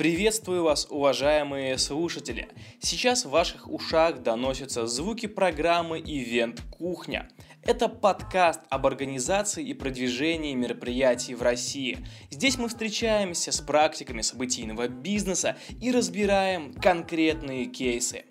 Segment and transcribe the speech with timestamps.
[0.00, 2.48] Приветствую вас, уважаемые слушатели!
[2.80, 7.28] Сейчас в ваших ушах доносятся звуки программы «Ивент Кухня».
[7.64, 11.98] Это подкаст об организации и продвижении мероприятий в России.
[12.30, 18.24] Здесь мы встречаемся с практиками событийного бизнеса и разбираем конкретные кейсы.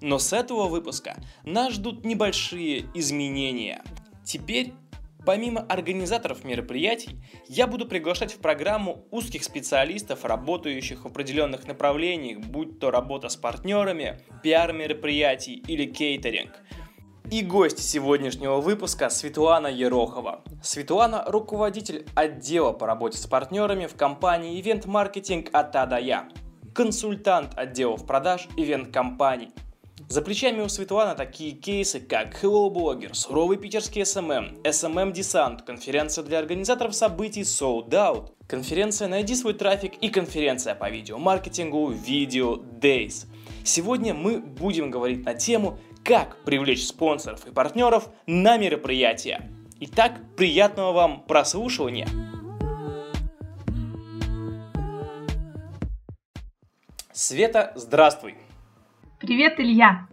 [0.00, 3.84] Но с этого выпуска нас ждут небольшие изменения.
[4.24, 4.72] Теперь
[5.26, 12.78] Помимо организаторов мероприятий, я буду приглашать в программу узких специалистов, работающих в определенных направлениях, будь
[12.78, 16.52] то работа с партнерами, пиар мероприятий или кейтеринг.
[17.30, 20.42] И гость сегодняшнего выпуска Светлана Ерохова.
[20.62, 26.28] Светлана– руководитель отдела по работе с партнерами в компании Marketing от А до Я,
[26.74, 29.50] консультант отделов продаж ивент-компаний–
[30.10, 36.24] за плечами у Светланы такие кейсы, как Hello Blogger, суровый питерский SMM, SMM Descent, конференция
[36.24, 43.26] для организаторов событий Sold Out, конференция «Найди свой трафик» и конференция по видеомаркетингу Video Days.
[43.62, 49.48] Сегодня мы будем говорить на тему «Как привлечь спонсоров и партнеров на мероприятия».
[49.78, 52.08] Итак, приятного вам прослушивания!
[57.12, 58.34] Света, здравствуй!
[59.20, 60.08] Привет, Илья!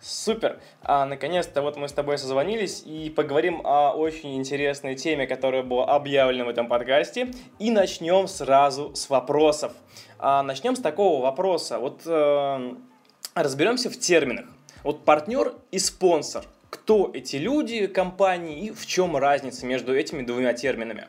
[0.00, 0.58] Супер!
[0.80, 5.94] А, наконец-то вот мы с тобой созвонились и поговорим о очень интересной теме, которая была
[5.94, 7.30] объявлена в этом подкасте.
[7.58, 9.74] И начнем сразу с вопросов.
[10.18, 11.78] А, начнем с такого вопроса.
[11.78, 12.74] Вот э,
[13.34, 14.46] разберемся в терминах.
[14.82, 16.46] Вот партнер и спонсор.
[16.70, 21.08] Кто эти люди, компании и в чем разница между этими двумя терминами?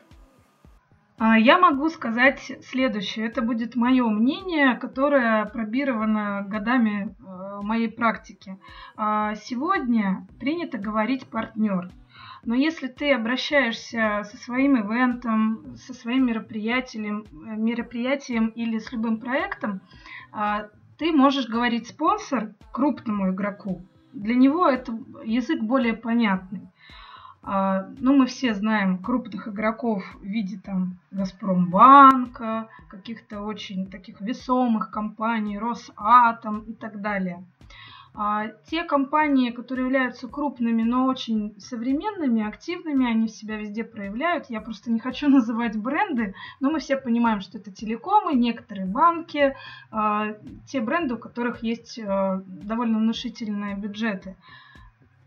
[1.16, 3.26] А, я могу сказать следующее.
[3.26, 8.58] Это будет мое мнение, которое пробировано годами э, моей практики.
[8.96, 11.90] А, сегодня принято говорить партнер.
[12.44, 19.20] Но если ты обращаешься со своим ивентом, со своим мероприятием, э, мероприятием или с любым
[19.20, 19.80] проектом,
[20.32, 20.66] а,
[20.98, 23.82] ты можешь говорить спонсор крупному игроку.
[24.12, 26.68] Для него это язык более понятный.
[27.46, 34.90] А, ну, мы все знаем крупных игроков в виде там Газпромбанка, каких-то очень таких весомых
[34.90, 37.44] компаний, Росатом и так далее.
[38.16, 44.46] А те компании, которые являются крупными, но очень современными, активными, они себя везде проявляют.
[44.48, 49.54] Я просто не хочу называть бренды, но мы все понимаем, что это телекомы, некоторые банки,
[49.92, 54.36] э, те бренды, у которых есть довольно внушительные бюджеты.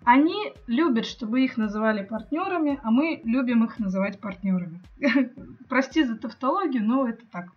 [0.08, 4.80] Они любят, чтобы их называли партнерами, а мы любим их называть партнерами.
[5.68, 7.48] Прости за тавтологию, но это так.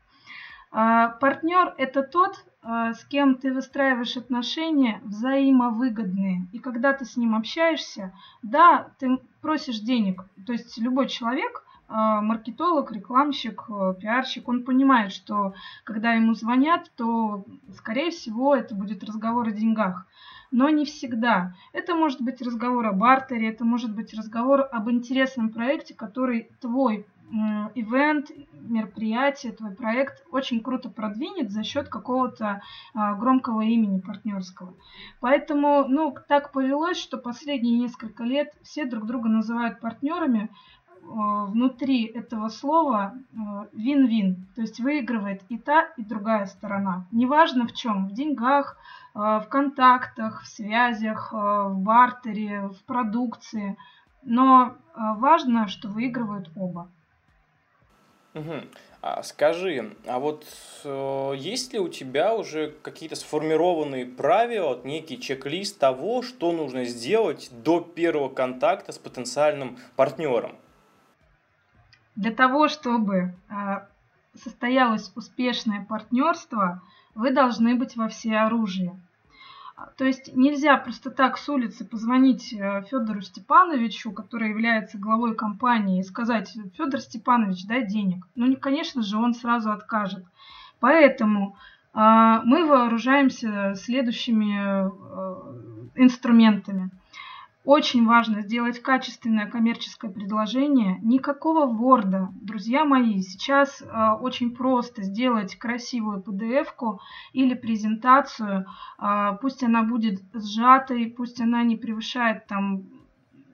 [0.73, 6.49] А, партнер– это тот, а, с кем ты выстраиваешь отношения взаимовыгодные.
[6.51, 8.13] И когда ты с ним общаешься,
[8.43, 10.25] да, ты просишь денег.
[10.45, 13.69] То есть любой человек а,– маркетолог, рекламщик,
[14.01, 17.45] пиарщик, он понимает, что когда ему звонят, то,
[17.77, 20.05] скорее всего, это будет разговор о деньгах
[20.51, 21.55] но не всегда.
[21.73, 27.07] Это может быть разговор о бартере, это может быть разговор об интересном проекте, который твой
[27.75, 32.61] ивент, мероприятие, твой проект очень круто продвинет за счет какого-то
[32.93, 34.75] а, громкого имени партнерского.
[35.21, 40.51] Поэтому, ну, так повелось, что последние несколько лет все друг друга называют партнерами.
[41.03, 47.07] А, внутри этого слова а, вин-вин, то есть выигрывает и та, и другая сторона.
[47.13, 48.77] Неважно в чем, в деньгах,
[49.15, 53.77] Э, в контактах, в связях, э, в бартере, в продукции.
[54.23, 56.89] Но э, важно, что выигрывают оба.
[58.35, 58.61] Угу.
[59.03, 60.47] А скажи, а вот
[60.85, 67.51] э, есть ли у тебя уже какие-то сформированные правила, некий чек-лист того, что нужно сделать
[67.51, 70.57] до первого контакта с потенциальным партнером?
[72.17, 73.55] Для того, чтобы э,
[74.35, 76.83] состоялось успешное партнерство,
[77.15, 78.93] вы должны быть во всеоружии.
[79.97, 86.01] То есть нельзя просто так с улицы позвонить э, Федору Степановичу, который является главой компании,
[86.01, 88.27] и сказать, Федор Степанович, дай денег.
[88.35, 90.25] Ну, конечно же, он сразу откажет.
[90.81, 91.57] Поэтому
[91.93, 94.91] а, мы вооружаемся следующими э,
[95.97, 96.91] инструментами.
[97.65, 100.99] Очень важно сделать качественное коммерческое предложение.
[101.03, 103.21] Никакого ворда, друзья мои.
[103.21, 107.01] Сейчас э, очень просто сделать красивую PDF-ку
[107.35, 108.65] или презентацию.
[108.99, 112.85] Э, пусть она будет сжатой, пусть она не превышает там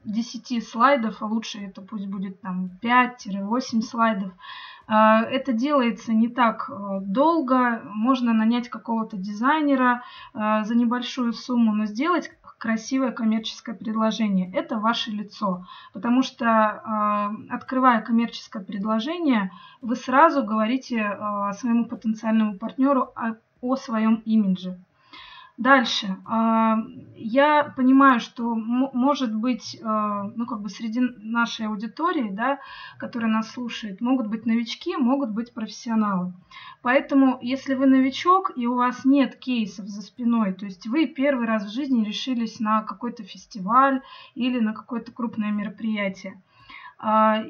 [0.05, 4.32] 10 слайдов, а лучше это пусть будет там 5-8 слайдов.
[4.88, 11.75] Э, это делается не так э, долго, можно нанять какого-то дизайнера э, за небольшую сумму,
[11.75, 14.50] но сделать красивое коммерческое предложение.
[14.53, 15.67] Это ваше лицо.
[15.93, 19.50] Потому что, э, открывая коммерческое предложение,
[19.81, 24.79] вы сразу говорите э, своему потенциальному партнеру о, о своем имидже.
[25.56, 26.19] Дальше.
[26.26, 26.76] А,
[27.14, 32.58] я понимаю, что может быть, а, ну как бы среди нашей аудитории, да,
[32.99, 36.35] которая нас слушает, могут быть новички, могут быть профессионалы.
[36.82, 41.47] Поэтому, если вы новичок и у вас нет кейсов за спиной, то есть вы первый
[41.47, 44.02] раз в жизни решились на какой-то фестиваль
[44.35, 46.43] или на какое-то крупное мероприятие,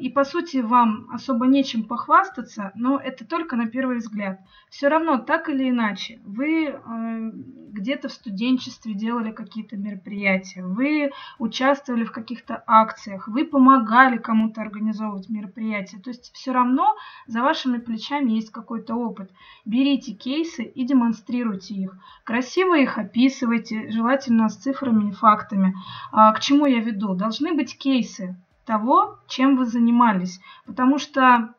[0.01, 4.41] и по сути вам особо нечем похвастаться, но это только на первый взгляд.
[4.71, 7.31] Все равно, так или иначе, вы э,
[7.71, 15.29] где-то в студенчестве делали какие-то мероприятия, вы участвовали в каких-то акциях, вы помогали кому-то организовывать
[15.29, 15.99] мероприятия.
[15.99, 16.97] То есть все равно
[17.29, 19.31] за вашими плечами есть какой-то опыт.
[19.65, 21.97] Берите кейсы и демонстрируйте их.
[22.25, 25.73] Красиво их описывайте, желательно с цифрами и фактами.
[26.11, 27.15] А, к чему я веду?
[27.15, 30.41] Должны быть кейсы того, чем вы занимались.
[30.67, 31.55] Потому что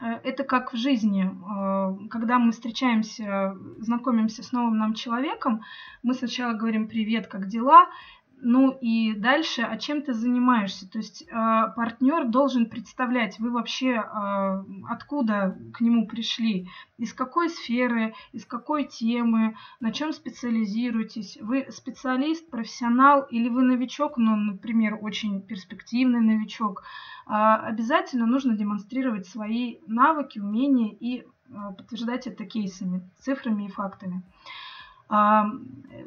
[0.00, 1.26] э, это как в жизни.
[1.26, 5.62] Э, когда мы встречаемся, знакомимся с новым нам человеком,
[6.02, 7.86] мы сначала говорим «Привет, как дела?»,
[8.40, 10.88] ну и дальше, а чем ты занимаешься?
[10.88, 11.26] То есть э,
[11.74, 16.68] партнер должен представлять, вы вообще э, откуда к нему пришли,
[16.98, 21.38] из какой сферы, из какой темы, на чем специализируетесь.
[21.40, 26.84] Вы специалист, профессионал или вы новичок, ну, например, очень перспективный новичок.
[27.26, 31.24] Э, обязательно нужно демонстрировать свои навыки, умения и э,
[31.76, 34.22] подтверждать это кейсами, цифрами и фактами.
[34.22, 34.48] А,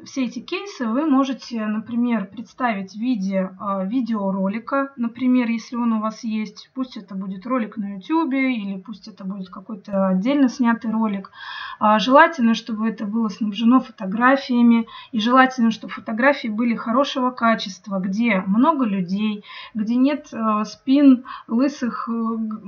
[0.04, 6.00] все эти кейсы вы можете, например, представить в виде а, видеоролика, например, если он у
[6.00, 10.90] вас есть, пусть это будет ролик на YouTube или пусть это будет какой-то отдельно снятый
[10.90, 11.30] ролик.
[11.78, 18.40] А, желательно, чтобы это было снабжено фотографиями и желательно, чтобы фотографии были хорошего качества, где
[18.46, 19.44] много людей,
[19.74, 20.32] где нет
[20.64, 22.12] спин лысых э,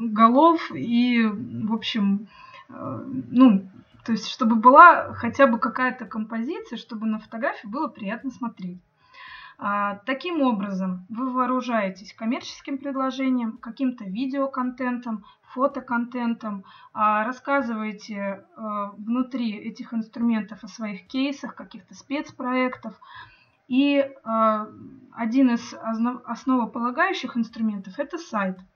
[0.08, 2.28] голов и, в общем,
[2.68, 3.64] э, ну,
[4.04, 8.82] то есть, чтобы была хотя бы какая-то композиция, чтобы на фотографии было приятно смотреть.
[9.56, 15.24] А, таким образом, вы вооружаетесь коммерческим предложением, каким-то видеоконтентом,
[15.54, 23.00] фотоконтентом, а, рассказываете а, внутри этих инструментов о своих кейсах, каких-то спецпроектов.
[23.68, 24.68] И а,
[25.12, 25.72] один из
[26.24, 28.58] основополагающих инструментов– это сайт–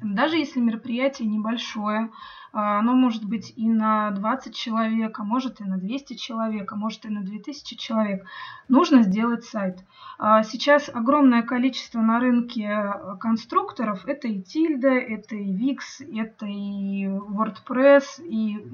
[0.00, 2.10] даже если мероприятие небольшое,
[2.52, 6.76] а, оно может быть и на 20 человек, а может и на 200 человек, а
[6.76, 8.24] может и на 2000 человек,
[8.68, 9.84] нужно сделать сайт.
[10.18, 17.06] А, сейчас огромное количество на рынке конструкторов, это и Tilda, это и Wix, это и
[17.06, 18.64] WordPress, и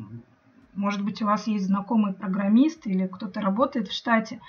[0.75, 4.41] может быть у вас есть знакомый программист или кто-то работает в штате.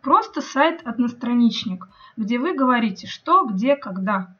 [0.00, 4.36] Просто сайт-одностраничник, где вы говорите что, где, когда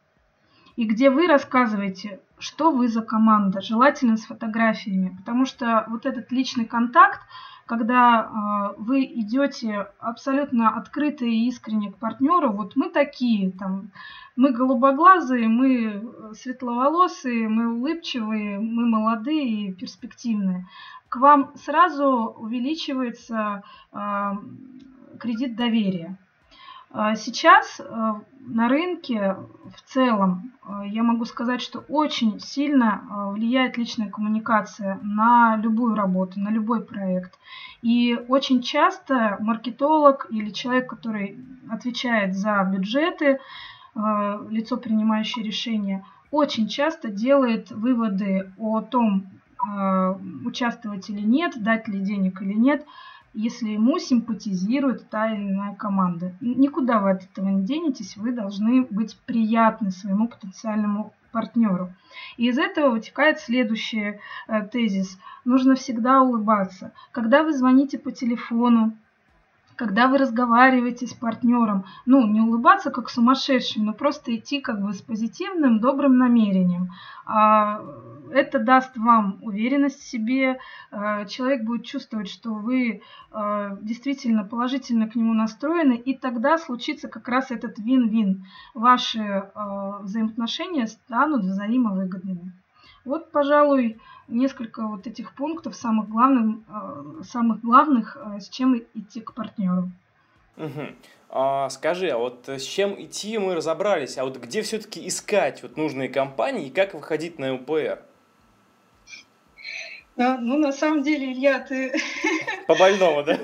[0.78, 6.30] и где вы рассказываете, что вы за команда, желательно с фотографиями, потому что вот этот
[6.30, 7.20] личный контакт,
[7.66, 13.90] когда э, вы идете абсолютно открыто и искренне к партнеру, вот мы такие, там,
[14.36, 20.68] мы голубоглазые, мы светловолосые, мы улыбчивые, мы молодые и перспективные,
[21.08, 24.30] к вам сразу увеличивается э,
[25.18, 26.16] кредит доверия.
[26.90, 29.36] А сейчас э, на рынке
[29.76, 35.94] в целом э, я могу сказать, что очень сильно э, влияет личная коммуникация на любую
[35.94, 37.38] работу, на любой проект.
[37.82, 41.38] И очень часто маркетолог или человек, который
[41.70, 43.38] отвечает за бюджеты,
[44.50, 49.26] лицо, принимающее решения, очень часто делает выводы о том,
[50.44, 52.86] участвовать или нет, дать ли денег или нет,
[53.34, 56.32] если ему симпатизирует та или иная команда.
[56.40, 61.92] Никуда вы от этого не денетесь, вы должны быть приятны своему потенциальному партнеру.
[62.36, 65.18] И из этого вытекает следующий э, тезис.
[65.44, 66.92] Нужно всегда улыбаться.
[67.12, 68.96] Когда вы звоните по телефону,
[69.78, 74.92] когда вы разговариваете с партнером, ну, не улыбаться как сумасшедшим, но просто идти как бы
[74.92, 76.90] с позитивным, добрым намерением.
[77.24, 77.80] А,
[78.32, 80.58] это даст вам уверенность в себе,
[80.90, 87.08] а, человек будет чувствовать, что вы а, действительно положительно к нему настроены, и тогда случится
[87.08, 88.44] как раз этот вин-вин.
[88.74, 89.50] Ваши
[90.02, 92.52] взаимоотношения станут взаимовыгодными.
[93.08, 93.98] Вот, пожалуй,
[94.28, 99.90] несколько вот этих пунктов самых главных, э, самых главных э, с чем идти к партнеру.
[100.58, 100.88] Угу.
[101.30, 105.78] А, скажи, а вот с чем идти мы разобрались, а вот где все-таки искать вот
[105.78, 107.98] нужные компании и как выходить на ЛПР?
[110.16, 111.94] Да, ну, на самом деле, Илья, ты...
[112.66, 113.38] По больному, да?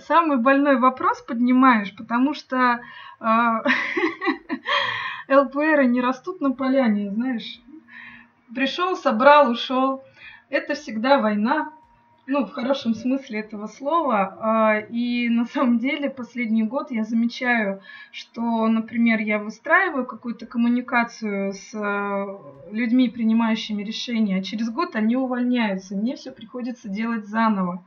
[0.00, 2.80] Самый больной вопрос поднимаешь, потому что
[3.18, 3.62] а,
[5.30, 7.60] ЛПР не растут на поляне, знаешь.
[8.52, 10.02] Пришел, собрал, ушел.
[10.50, 11.72] Это всегда война,
[12.26, 14.38] ну, в хорошем смысле этого слова.
[14.40, 17.82] А, и на самом деле последний год я замечаю,
[18.12, 22.38] что, например, я выстраиваю какую-то коммуникацию с э,
[22.70, 25.96] людьми, принимающими решения, а через год они увольняются.
[25.96, 27.84] Мне все приходится делать заново.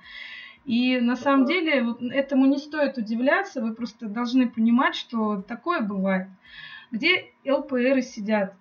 [0.65, 6.27] И на самом деле этому не стоит удивляться, вы просто должны понимать, что такое бывает.
[6.91, 8.53] Где ЛПРы сидят?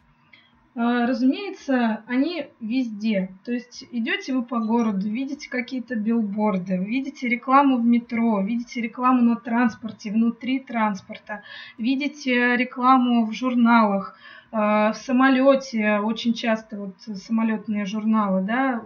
[0.78, 3.30] А, разумеется, они везде.
[3.44, 9.22] То есть идете вы по городу, видите какие-то билборды, видите рекламу в метро, видите рекламу
[9.22, 11.42] на транспорте, внутри транспорта,
[11.78, 14.18] видите рекламу в журналах,
[14.52, 18.82] а, в самолете, очень часто вот самолетные журналы, да,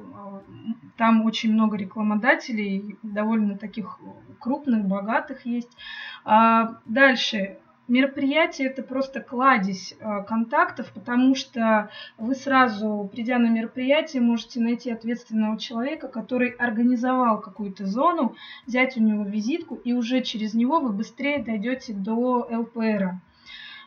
[0.97, 3.99] там очень много рекламодателей, довольно таких
[4.39, 5.71] крупных, богатых есть.
[6.25, 7.59] А, дальше,
[7.91, 14.91] мероприятие это просто кладезь э, контактов, потому что вы сразу, придя на мероприятие, можете найти
[14.91, 20.91] ответственного человека, который организовал какую-то зону, взять у него визитку, и уже через него вы
[20.93, 23.21] быстрее дойдете до ЛПР.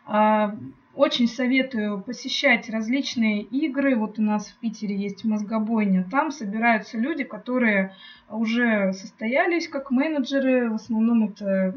[0.06, 0.56] А,
[0.96, 3.96] очень советую посещать различные игры.
[3.96, 6.06] Вот у нас в Питере есть мозгобойня.
[6.10, 7.96] Там собираются люди, которые
[8.30, 10.70] уже состоялись как менеджеры.
[10.70, 11.74] В основном это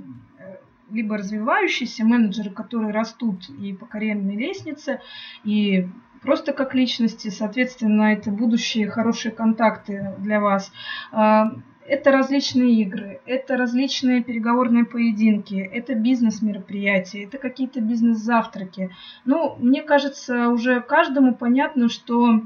[0.90, 5.00] либо развивающиеся менеджеры, которые растут и по карьерной лестнице,
[5.45, 5.88] и
[6.23, 10.73] просто как личности, соответственно, это будущие хорошие контакты для вас.
[11.12, 11.52] А,
[11.88, 18.90] это различные игры, это различные переговорные поединки, это бизнес-мероприятия, это какие-то бизнес-завтраки.
[19.25, 22.43] Ну, мне кажется, уже каждому понятно, что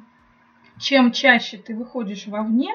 [0.79, 2.71] чем чаще ты выходишь вовне,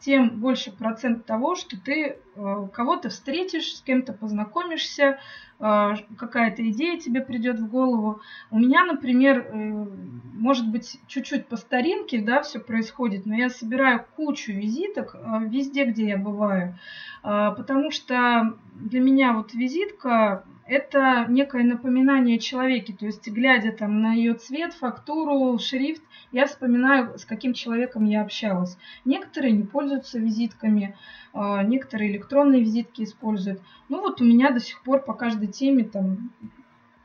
[0.00, 5.20] тем больше процент того, что ты э, кого-то встретишь, с кем-то познакомишься,
[5.58, 8.20] э, какая-то идея тебе придет в голову.
[8.50, 9.86] У меня, например, э,
[10.34, 16.08] может быть, чуть-чуть по старинке, да, все происходит, но я собираю кучу визиток везде, где
[16.08, 16.78] я бываю,
[17.22, 24.00] потому что для меня вот визитка это некое напоминание о человеке, то есть глядя там
[24.00, 28.78] на ее цвет, фактуру, шрифт, я вспоминаю, с каким человеком я общалась.
[29.04, 30.96] Некоторые не пользуются визитками,
[31.32, 33.60] а, некоторые электронные визитки используют.
[33.88, 36.30] Ну вот у меня до сих пор по каждой теме там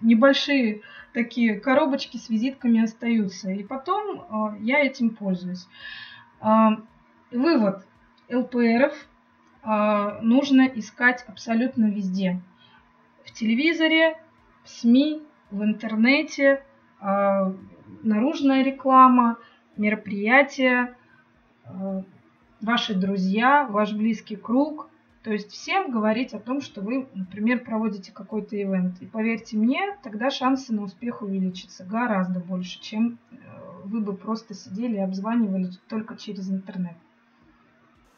[0.01, 0.82] небольшие
[1.13, 3.50] такие коробочки с визитками остаются.
[3.50, 5.67] И потом а, я этим пользуюсь.
[6.39, 6.82] А,
[7.32, 7.86] вывод.
[8.27, 8.94] ЛПРов
[9.63, 12.41] нужно искать абсолютно везде.
[13.24, 14.17] В телевизоре,
[14.63, 16.63] в СМИ, в интернете,
[18.04, 19.38] наружная реклама,
[19.77, 20.96] мероприятия,
[21.65, 22.01] э,
[22.62, 24.89] ваши друзья, ваш близкий круг.
[25.24, 29.01] То есть всем говорить о том, что вы, например, проводите какой-то ивент.
[29.01, 33.36] И поверьте мне, тогда шансы на успех увеличатся гораздо больше, чем э,
[33.86, 36.96] вы бы просто сидели и обзванивали только через интернет.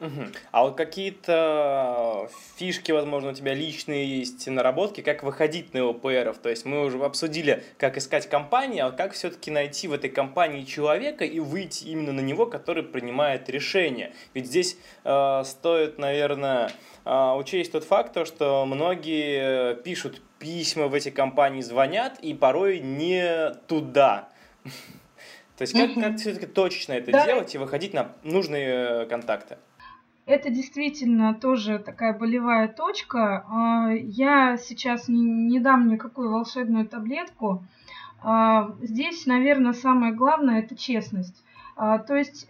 [0.00, 0.26] Угу.
[0.52, 6.38] А вот какие-то фишки, возможно, у тебя личные есть наработки, как выходить на ОПРов?
[6.38, 10.62] То есть мы уже обсудили, как искать компании, а как все-таки найти в этой компании
[10.64, 14.12] человека и выйти именно на него, который принимает решение?
[14.34, 16.70] Ведь здесь э, стоит, наверное,
[17.04, 23.52] э, учесть тот факт, что многие пишут письма в эти компании, звонят и порой не
[23.66, 24.28] туда.
[25.56, 27.26] То есть как, как все-таки точечно это да.
[27.26, 29.58] делать и выходить на нужные контакты?
[30.28, 33.46] Это действительно тоже такая болевая точка.
[33.48, 37.64] А, я сейчас не дам никакую волшебную таблетку.
[38.22, 41.42] А, здесь, наверное, самое главное– это честность.
[41.76, 42.46] А, то есть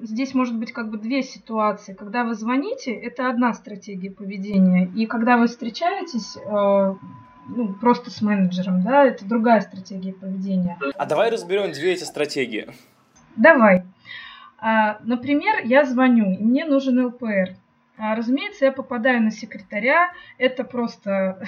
[0.00, 1.92] здесь может быть как бы две ситуации.
[1.92, 4.90] Когда вы звоните, это одна стратегия поведения.
[4.96, 10.78] И когда вы встречаетесь, ну, просто с менеджером, да, это другая стратегия поведения.
[10.96, 12.70] А давай разберем две эти стратегии.
[13.36, 13.81] Давай.
[14.64, 17.56] А, например, я звоню, и мне нужен ЛПР.
[17.98, 20.12] А, разумеется, я попадаю на секретаря.
[20.38, 21.44] Это просто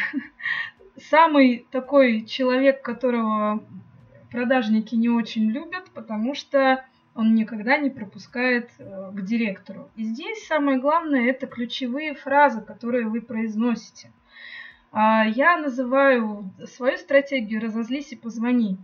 [1.11, 3.63] самый такой человек, которого
[4.33, 9.89] продажники не очень любят, потому что он никогда не пропускает э, к директору.
[9.95, 14.11] И здесь самое главное это ключевые фразы, которые вы произносите.
[14.91, 18.77] А, я называю свою стратегию «разозлись и позвони».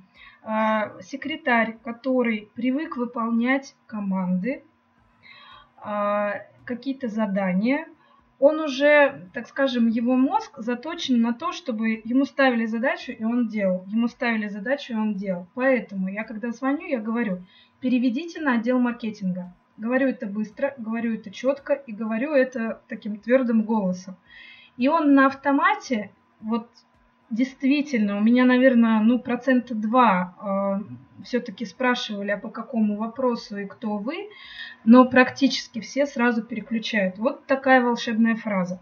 [0.42, 4.64] А, секретарь, который привык выполнять команды,
[5.76, 7.87] а, какие-то задания,
[8.38, 13.49] он уже, так скажем, его мозг заточен на то, чтобы ему ставили задачу, и он
[13.49, 13.85] делал.
[13.88, 15.47] Ему ставили задачу, и он делал.
[15.54, 17.44] Поэтому я, когда звоню, я говорю,
[17.80, 19.52] переведите на отдел маркетинга.
[19.76, 24.16] Говорю это быстро, говорю это четко и говорю это таким твердым голосом.
[24.78, 26.70] И он на автомате, вот
[27.30, 33.66] действительно, у меня, наверное, ну, процента два э, все-таки спрашивали, а по какому вопросу и
[33.66, 34.28] кто вы,
[34.84, 37.18] но практически все сразу переключают.
[37.18, 38.80] Вот такая волшебная фраза.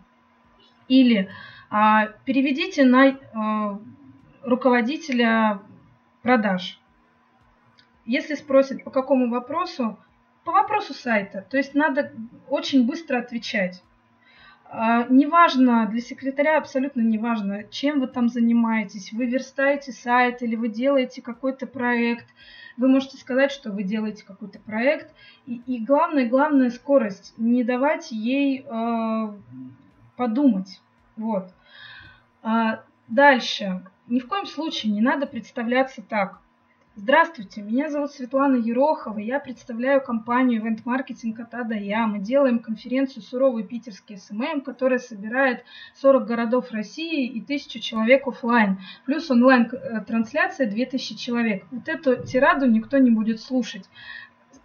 [0.89, 1.29] Или
[1.71, 1.77] э,
[2.25, 3.17] переведите на э,
[4.43, 5.61] руководителя
[6.23, 6.81] продаж.
[8.07, 9.99] Если спросят, по какому вопросу,
[10.45, 11.45] по вопросу сайта.
[11.51, 12.13] То есть надо
[12.49, 13.83] очень быстро отвечать.
[14.71, 19.13] А, неважно, для секретаря абсолютно неважно, чем вы там занимаетесь.
[19.13, 22.27] Вы верстаете сайт или вы делаете какой-то проект.
[22.77, 25.15] Вы можете сказать, что вы делаете какой-то проект.
[25.47, 27.33] И, и главное, главная скорость.
[27.39, 29.33] Не давать ей э,
[30.17, 30.83] подумать.
[31.17, 31.49] Вот.
[32.43, 33.83] А дальше.
[34.07, 36.41] Ни в коем случае не надо представляться так.
[37.01, 42.09] Здравствуйте, меня зовут Светлана Ерохова, я представляю компанию Event Marketing от А до Я.
[42.09, 45.65] Мы делаем конференцию «Суровый питерский SMM», которая собирает
[45.95, 51.65] 40 городов России и 1000 человек офлайн, плюс онлайн-трансляция 2000 человек.
[51.71, 53.89] Вот эту тираду никто не будет слушать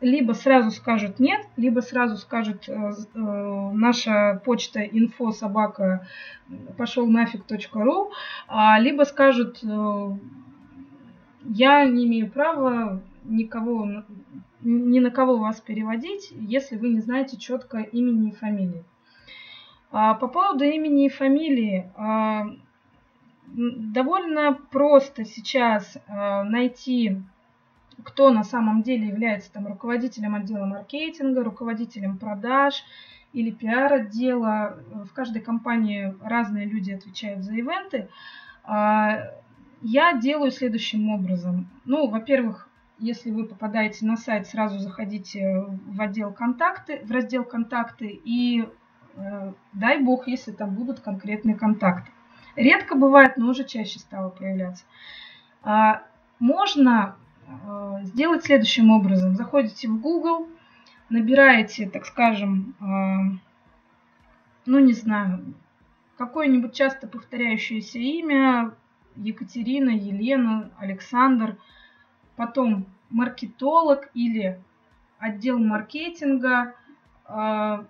[0.01, 6.07] либо сразу скажут нет, либо сразу скажут э, э, наша почта info собака
[6.77, 8.11] пошел нафиг.ру,
[8.47, 10.17] а, либо скажут э,
[11.45, 14.03] я не имею права никого,
[14.61, 18.83] ни на кого вас переводить, если вы не знаете четко имени и фамилии.
[19.91, 22.47] А, по поводу имени и фамилии, а,
[23.47, 27.21] довольно просто сейчас а, найти,
[28.03, 32.83] кто на самом деле является там руководителем отдела маркетинга, руководителем продаж
[33.33, 34.79] или пиар-отдела.
[35.05, 38.09] В каждой компании разные люди отвечают за ивенты
[39.83, 41.69] я делаю следующим образом.
[41.85, 48.07] Ну, во-первых, если вы попадаете на сайт, сразу заходите в отдел контакты, в раздел контакты
[48.23, 48.65] и
[49.15, 52.09] э, дай бог, если там будут конкретные контакты.
[52.55, 54.85] Редко бывает, но уже чаще стало появляться.
[55.63, 56.03] А,
[56.39, 59.35] можно э, сделать следующим образом.
[59.35, 60.47] Заходите в Google,
[61.09, 63.37] набираете, так скажем, э,
[64.65, 65.53] ну не знаю,
[66.17, 68.71] какое-нибудь часто повторяющееся имя,
[69.15, 71.57] Екатерина, Елена, Александр,
[72.35, 74.59] потом маркетолог или
[75.19, 76.75] отдел маркетинга.
[77.25, 77.85] А,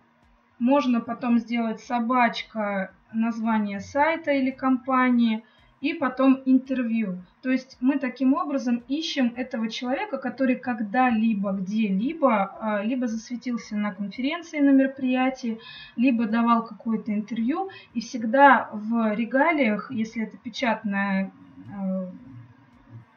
[0.59, 5.43] можно потом сделать собачка, название сайта или компании
[5.83, 7.17] и потом интервью.
[7.41, 13.93] То есть мы таким образом ищем этого человека, который когда-либо, где-либо, а, либо засветился на
[13.93, 15.59] конференции, на мероприятии,
[15.97, 17.69] либо давал какое-то интервью.
[17.93, 21.33] И всегда в регалиях, если это печатная
[21.75, 22.09] а,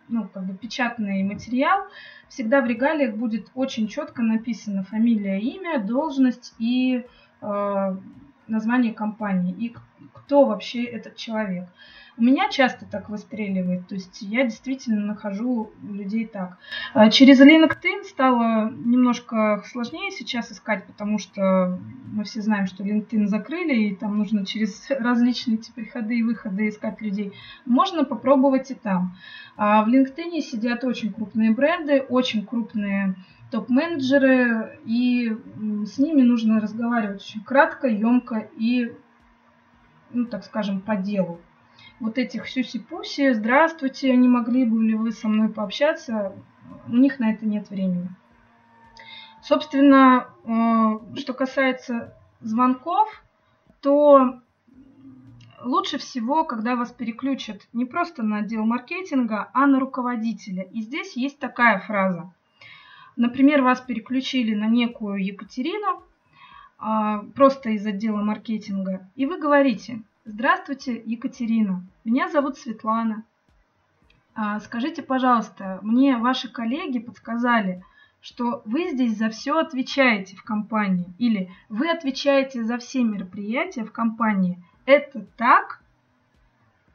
[0.09, 1.87] ну, как бы печатный материал,
[2.29, 7.05] всегда в регалиях будет очень четко написано фамилия, имя, должность и
[7.41, 7.97] э,
[8.47, 9.75] название компании, и
[10.13, 11.69] кто вообще этот человек.
[12.19, 16.57] У меня часто так выстреливает, то есть я действительно нахожу людей так.
[16.95, 21.79] А через LinkedIn стало немножко сложнее сейчас искать, потому что
[22.11, 26.71] мы все знаем, что LinkedIn закрыли, и там нужно через различные эти приходы и выходы
[26.71, 27.35] искать людей.
[27.67, 29.15] Можно попробовать и там.
[29.59, 33.15] А в LinkedIn сидят очень крупные бренды, очень крупные
[33.51, 35.37] топ-менеджеры, и
[35.85, 38.91] с ними нужно разговаривать очень кратко, емко и,
[40.15, 41.41] ну, так скажем, по делу
[42.01, 46.35] вот этих сюси-пуси, здравствуйте, не могли бы ли вы со мной пообщаться,
[46.89, 48.09] у них на это нет времени.
[49.43, 53.23] Собственно, э, что касается звонков,
[53.81, 54.41] то
[55.63, 60.65] лучше всего, когда вас переключат не просто на отдел маркетинга, а на руководителя.
[60.65, 62.33] И здесь есть такая фраза.
[63.15, 66.03] Например, вас переключили на некую Екатерину,
[66.79, 71.87] а, просто из отдела маркетинга, и вы говорите– Здравствуйте, Екатерина.
[72.05, 73.23] Меня зовут Светлана.
[74.35, 77.85] А, скажите, пожалуйста, мне ваши коллеги подсказали,
[78.21, 83.93] что вы здесь за все отвечаете в компании или вы отвечаете за все мероприятия в
[83.93, 84.61] компании.
[84.85, 85.81] Это так?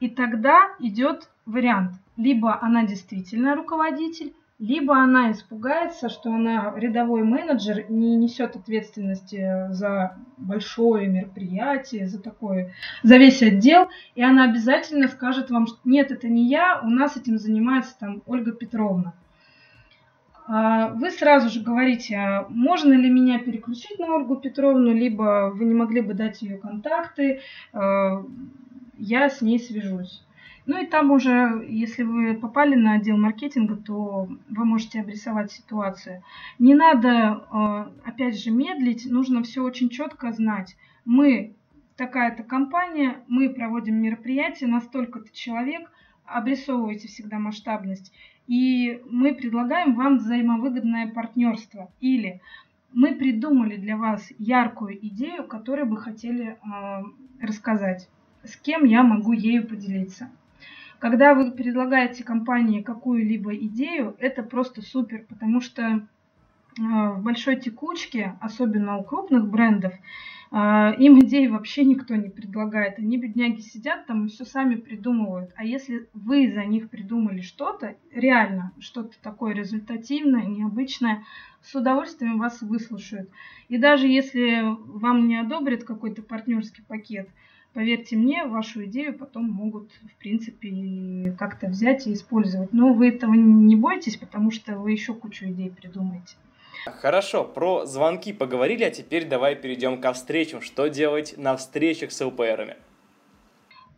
[0.01, 1.93] И тогда идет вариант.
[2.17, 10.17] Либо она действительно руководитель, либо она испугается, что она рядовой менеджер, не несет ответственности за
[10.37, 12.71] большое мероприятие, за такое,
[13.01, 17.17] за весь отдел, и она обязательно скажет вам, что нет, это не я, у нас
[17.17, 19.15] этим занимается там Ольга Петровна.
[20.45, 25.65] А, вы сразу же говорите, а можно ли меня переключить на Ольгу Петровну, либо вы
[25.65, 27.41] не могли бы дать ее контакты,
[27.73, 28.23] а,
[28.95, 30.23] я с ней свяжусь.
[30.65, 36.23] Ну и там уже, если вы попали на отдел маркетинга, то вы можете обрисовать ситуацию.
[36.59, 37.09] Не надо,
[37.51, 40.75] э, опять же, медлить, нужно все очень четко знать.
[41.03, 41.55] Мы
[41.95, 45.91] такая-то компания, мы проводим мероприятие на столько-то человек,
[46.25, 48.13] обрисовывайте всегда масштабность.
[48.47, 51.91] И мы предлагаем вам взаимовыгодное партнерство.
[52.01, 52.41] Или
[52.93, 57.03] мы придумали для вас яркую идею, которую бы хотели э,
[57.41, 58.09] рассказать.
[58.43, 60.29] С кем я могу ею поделиться.
[61.01, 65.99] Когда вы предлагаете компании какую-либо идею, это просто супер, потому что э,
[66.77, 69.93] в большой текучке, особенно у крупных брендов,
[70.51, 70.55] э,
[70.99, 72.99] им идеи вообще никто не предлагает.
[72.99, 75.49] Они, бедняги, сидят там и все сами придумывают.
[75.55, 81.23] А если вы за них придумали что-то, реально что-то такое результативное, необычное,
[81.63, 83.27] с удовольствием вас выслушают.
[83.69, 87.27] И даже если вам не одобрят какой-то партнерский пакет–
[87.73, 92.73] Поверьте мне, вашу идею потом могут, в принципе, как-то взять и использовать.
[92.73, 96.35] Но вы этого не бойтесь, потому что вы еще кучу идей придумаете.
[96.85, 100.61] Хорошо, про звонки поговорили, а теперь давай перейдем ко встречам.
[100.61, 102.75] Что делать на встречах с ЛПРами?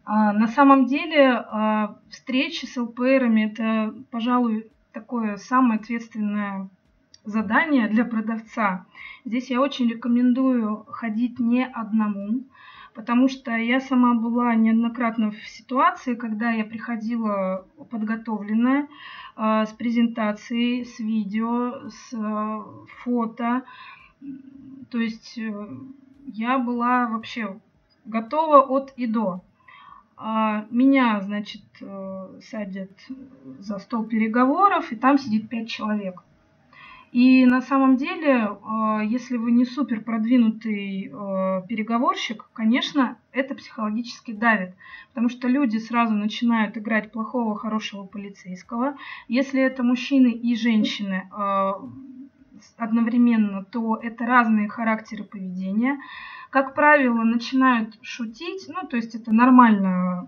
[0.06, 6.70] А, на самом деле а, встречи с ЛПРами это, пожалуй, такое самое ответственное
[7.24, 8.86] задание для продавца.
[9.26, 12.44] Здесь я очень рекомендую ходить не одному,
[12.94, 18.88] потому что я сама была неоднократно в ситуации, когда я приходила подготовленная
[19.36, 22.64] э, с презентацией, с видео, с э,
[23.04, 23.64] фото.
[24.90, 25.68] То есть э,
[26.28, 27.60] я была вообще
[28.06, 29.42] готова от и до.
[30.16, 32.92] А меня, значит, э, садят
[33.60, 36.24] за стол переговоров, и там сидит пять человек.
[37.14, 44.32] И на самом деле, а, если вы не супер продвинутый а, переговорщик, конечно, это психологически
[44.32, 44.74] давит,
[45.10, 48.98] потому что люди сразу начинают играть плохого, хорошего полицейского.
[49.28, 51.76] Если это мужчины и женщины а,
[52.78, 56.00] одновременно, то это разные характеры поведения.
[56.50, 60.28] Как правило, начинают шутить, ну, то есть это нормально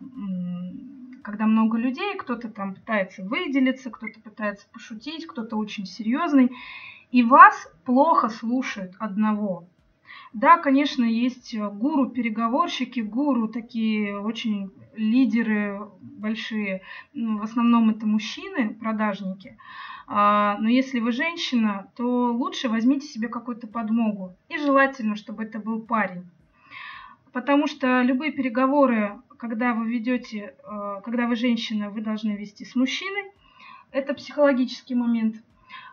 [1.25, 6.51] когда много людей, кто-то там пытается выделиться, кто-то пытается пошутить, кто-то очень серьезный,
[7.09, 9.65] и вас плохо слушают одного.
[10.33, 16.83] Да, конечно, есть гуру-переговорщики, гуру такие очень лидеры большие,
[17.13, 19.57] ну, в основном это мужчины, продажники.
[20.05, 24.35] А, но если вы женщина, то лучше возьмите себе какую-то подмогу.
[24.47, 26.29] И желательно, чтобы это был парень.
[27.33, 32.75] Потому что любые переговоры когда вы ведете, э, когда вы женщина, вы должны вести с
[32.75, 33.31] мужчиной.
[33.91, 35.37] Это психологический момент.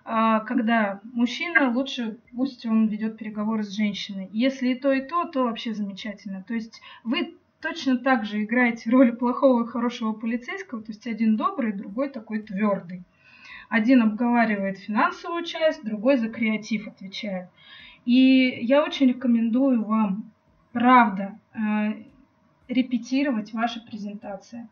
[0.05, 4.28] А когда мужчина, лучше пусть он ведет переговоры с женщиной.
[4.33, 6.42] Если и то, и то, то вообще замечательно.
[6.42, 11.37] То есть вы точно так же играете роль плохого и хорошего полицейского, то есть один
[11.37, 13.05] добрый, другой такой твердый.
[13.68, 17.48] Один обговаривает финансовую часть, другой за креатив отвечает.
[18.05, 20.31] И я очень рекомендую вам,
[20.72, 22.02] правда, э,
[22.68, 24.68] репетировать ваши презентации.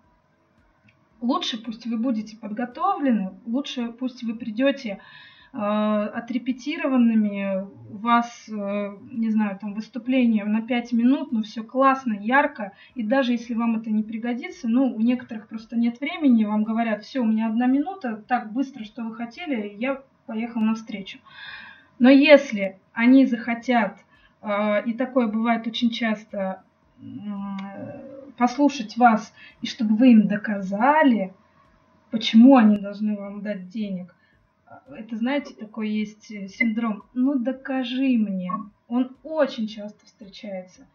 [1.21, 5.01] Лучше пусть вы будете подготовлены, лучше пусть вы придете
[5.53, 12.15] э, отрепетированными, у вас, э, не знаю, там выступление на 5 минут, но все классно,
[12.15, 16.65] ярко, и даже если вам это не пригодится, ну, у некоторых просто нет времени, вам
[16.65, 21.19] говорят, все, у меня одна минута, так быстро, что вы хотели, я поехал навстречу.
[21.99, 23.99] Но если они захотят,
[24.41, 26.65] э, и такое бывает очень часто,
[28.37, 31.35] послушать вас, и чтобы вы им доказали,
[32.11, 34.15] почему они должны вам дать денег.
[34.89, 37.03] Это, знаете, такой есть э, синдром.
[37.13, 38.53] Ну, докажи мне.
[38.89, 40.87] Он очень часто встречается.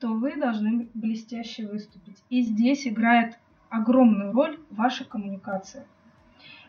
[0.00, 2.22] То вы должны блестяще выступить.
[2.28, 3.38] И здесь играет
[3.70, 5.86] огромную роль ваша коммуникация.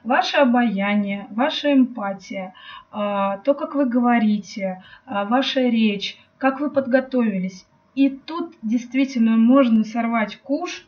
[0.03, 2.53] Ваше обаяние, ваша эмпатия,
[2.91, 7.65] а, то, как вы говорите, а, ваша речь, как вы подготовились.
[7.97, 10.87] И тут действительно можно сорвать куш,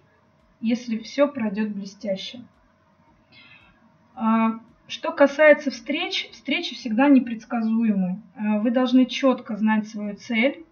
[0.62, 2.42] если все пройдет блестяще.
[4.14, 8.22] А, что касается встреч, встречи всегда непредсказуемы.
[8.36, 10.64] А, вы должны четко знать свою цель,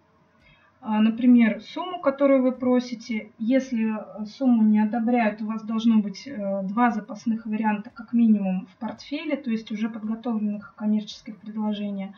[0.80, 3.32] а, например, сумму, которую вы просите.
[3.40, 3.96] Если
[4.26, 9.36] сумму не одобряют, у вас должно быть э, два запасных варианта как минимум в портфеле,
[9.36, 12.14] то есть уже подготовленных коммерческих предложений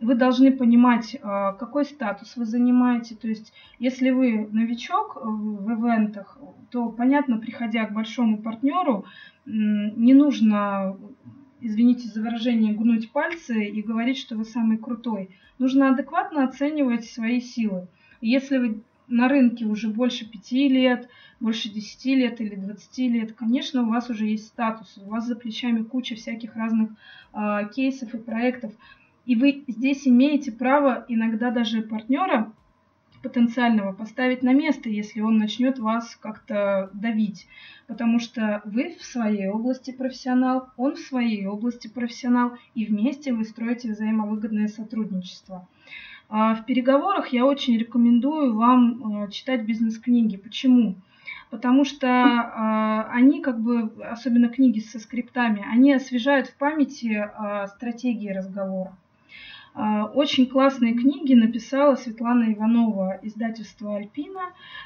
[0.00, 3.14] вы должны понимать, а, какой статус вы занимаете.
[3.14, 6.38] То есть, если вы новичок в ивентах,
[6.70, 9.06] то, понятно, приходя к большому партнеру,
[9.46, 10.96] не нужно,
[11.60, 15.30] извините за выражение, гнуть пальцы и говорить, что вы самый крутой.
[15.58, 17.86] Нужно адекватно оценивать свои силы.
[18.20, 23.82] Если вы на рынке уже больше пяти лет, больше 10 лет или 20 лет, конечно,
[23.82, 26.90] у вас уже есть статус, у вас за плечами куча всяких разных
[27.32, 28.72] э, кейсов и проектов,
[29.26, 32.52] и вы здесь имеете право иногда даже партнера
[33.22, 37.48] потенциального поставить на место, если он начнет вас как-то давить.
[37.88, 43.44] Потому что вы в своей области профессионал, он в своей области профессионал, и вместе вы
[43.44, 45.66] строите взаимовыгодное сотрудничество.
[46.28, 50.36] А в переговорах я очень рекомендую вам э, читать бизнес-книги.
[50.36, 50.96] Почему?
[51.50, 57.66] Потому что э, они, как бы, особенно книги со скриптами, они освежают в памяти э,
[57.68, 58.96] стратегии разговора.
[59.78, 64.40] А, очень классные книги написала Светлана Иванова, издательство «Альпина».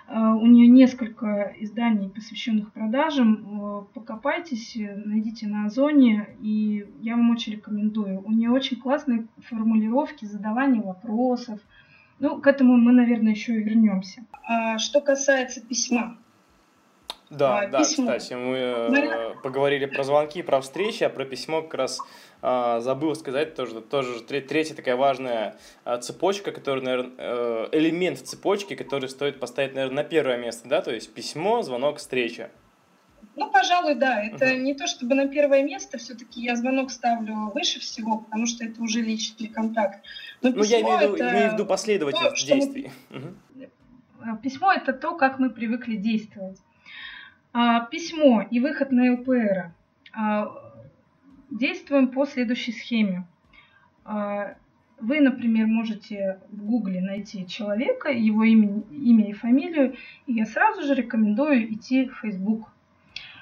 [0.09, 3.63] А, у нее несколько изданий, посвященных продажам.
[3.63, 8.21] А, покопайтесь, найдите на Озоне, и я вам очень рекомендую.
[8.27, 11.61] У нее очень классные формулировки, задавание вопросов.
[12.19, 14.25] Ну, к этому мы, наверное, еще и вернемся.
[14.79, 16.19] Что касается письма,
[17.31, 18.07] да, а, да, письмо.
[18.07, 22.01] кстати, мы э, поговорили про звонки, про встречи, а про письмо как раз
[22.43, 28.25] э, забыл сказать тоже, тоже третья такая важная э, цепочка, который, наверное, э, элемент в
[28.25, 32.51] цепочке, который стоит поставить, наверное, на первое место, да, то есть письмо, звонок, встреча.
[33.37, 34.25] Ну, пожалуй, да.
[34.25, 34.59] Это uh-huh.
[34.59, 38.83] не то чтобы на первое место, все-таки я звонок ставлю выше всего, потому что это
[38.83, 40.05] уже личный контакт.
[40.43, 41.31] Но ну, я имею, это...
[41.31, 42.91] имею в виду последовательность то, действий.
[43.11, 43.35] Мы...
[44.21, 44.43] Uh-huh.
[44.43, 46.59] Письмо это то, как мы привыкли действовать.
[47.53, 49.73] А, письмо и выход на ЛПР.
[50.13, 50.53] А,
[51.51, 53.27] действуем по следующей схеме.
[54.05, 54.55] А,
[55.01, 60.83] вы, например, можете в Гугле найти человека, его имя, имя и фамилию, и я сразу
[60.83, 62.71] же рекомендую идти в Facebook.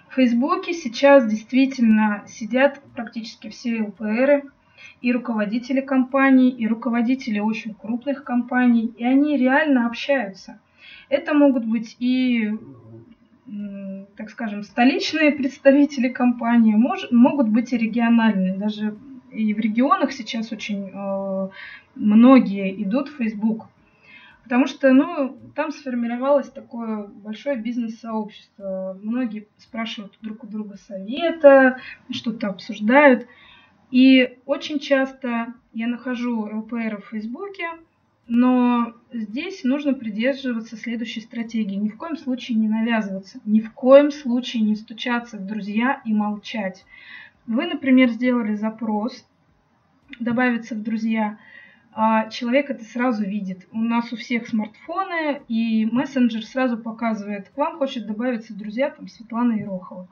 [0.08, 4.44] В Фейсбуке сейчас действительно сидят практически все ЛПРы,
[5.00, 10.60] и руководители компаний, и руководители очень крупных компаний, и они реально общаются.
[11.08, 12.52] Это могут быть и
[14.16, 18.54] так скажем, столичные представители компании, мож, могут быть и региональные.
[18.54, 18.96] Даже
[19.30, 21.48] и в регионах сейчас очень э,
[21.94, 23.66] многие идут в Facebook.
[24.44, 28.98] Потому что ну, там сформировалось такое большое бизнес-сообщество.
[29.02, 31.78] Многие спрашивают друг у друга совета,
[32.10, 33.26] что-то обсуждают.
[33.90, 37.66] И очень часто я нахожу ЛПР в Фейсбуке,
[38.28, 41.76] но здесь нужно придерживаться следующей стратегии.
[41.76, 46.12] Ни в коем случае не навязываться, ни в коем случае не стучаться в друзья и
[46.12, 46.84] молчать.
[47.46, 49.26] Вы, например, сделали запрос
[50.20, 51.38] добавиться в друзья,
[51.92, 53.66] а человек это сразу видит.
[53.72, 58.90] У нас у всех смартфоны, и мессенджер сразу показывает, к вам хочет добавиться в друзья
[58.90, 60.06] там, Светлана Ерохова.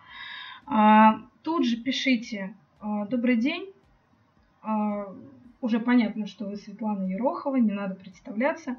[0.65, 3.71] А, тут же пишите «А, «Добрый день,
[5.67, 8.77] уже понятно, что вы Светлана Ерохова, не надо представляться.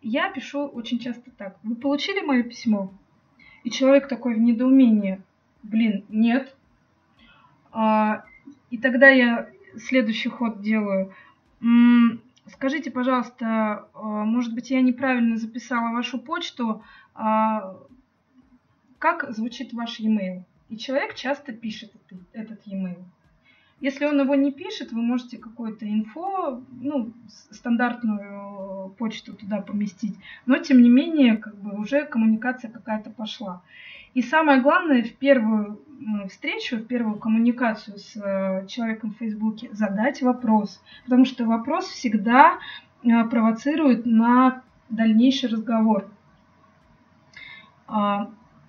[0.00, 1.58] Я пишу очень часто так.
[1.64, 2.92] Вы получили мое письмо?
[3.64, 5.20] И человек такой в недоумении.
[5.64, 6.54] Блин, нет.
[7.72, 8.24] А,
[8.70, 11.12] и тогда я следующий ход делаю.
[11.60, 16.84] М-м, скажите, пожалуйста, а, может быть, я неправильно записала вашу почту.
[17.14, 17.76] А,
[18.98, 20.44] как звучит ваш e-mail?
[20.68, 23.02] И человек часто пишет этот, этот e-mail.
[23.80, 27.12] Если он его не пишет, вы можете какое-то инфо, ну,
[27.50, 33.62] стандартную почту туда поместить, но тем не менее, как бы уже коммуникация какая-то пошла.
[34.14, 35.80] И самое главное, в первую
[36.30, 42.58] встречу, в первую коммуникацию с э, человеком в Фейсбуке задать вопрос, потому что вопрос всегда
[43.02, 46.08] э, провоцирует на дальнейший разговор.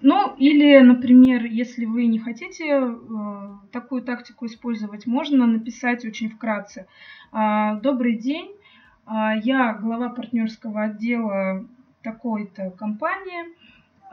[0.01, 6.87] Ну, или, например, если вы не хотите э, такую тактику использовать, можно написать очень вкратце.
[7.31, 8.51] Э, Добрый день,
[9.07, 9.11] э,
[9.43, 11.65] я глава партнерского отдела
[12.03, 13.45] такой-то компании.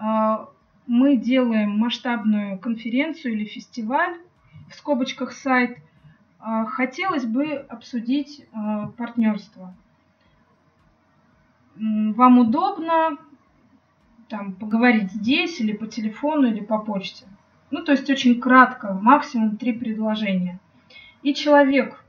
[0.00, 0.46] Э,
[0.86, 4.18] мы делаем масштабную конференцию или фестиваль,
[4.70, 5.78] в скобочках сайт.
[6.38, 9.74] Э, хотелось бы обсудить э, партнерство.
[11.74, 13.16] Вам удобно,
[14.32, 17.26] там, поговорить здесь или по телефону, или по почте.
[17.70, 20.58] Ну, то есть очень кратко, максимум три предложения.
[21.22, 22.02] И человек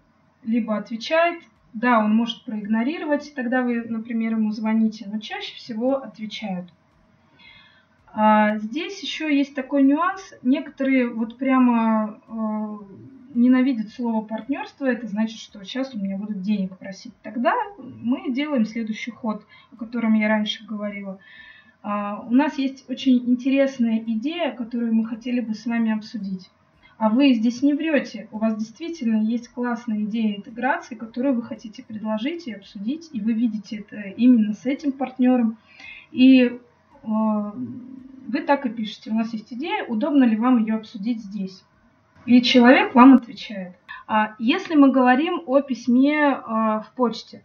[0.44, 6.70] либо отвечает, да, он может проигнорировать, тогда вы, например, ему звоните, но чаще всего отвечают.
[8.14, 10.34] А здесь еще есть такой нюанс.
[10.44, 12.78] Некоторые вот прямо э,
[13.34, 17.14] ненавидят слово партнерство, это значит, что сейчас у меня будут денег просить.
[17.22, 21.20] Тогда мы делаем следующий ход, о котором я раньше говорила.
[21.84, 26.50] У нас есть очень интересная идея, которую мы хотели бы с вами обсудить.
[26.98, 28.30] А вы здесь не врете.
[28.32, 33.34] У вас действительно есть классная идея интеграции, которую вы хотите предложить и обсудить, и вы
[33.34, 35.58] видите это именно с этим партнером.
[36.12, 36.58] И э,
[37.04, 39.12] вы так и пишете.
[39.12, 41.63] У нас есть идея, удобно ли вам ее обсудить здесь.
[42.26, 43.76] И человек вам отвечает.
[44.08, 47.43] А если мы говорим о письме а, в почте,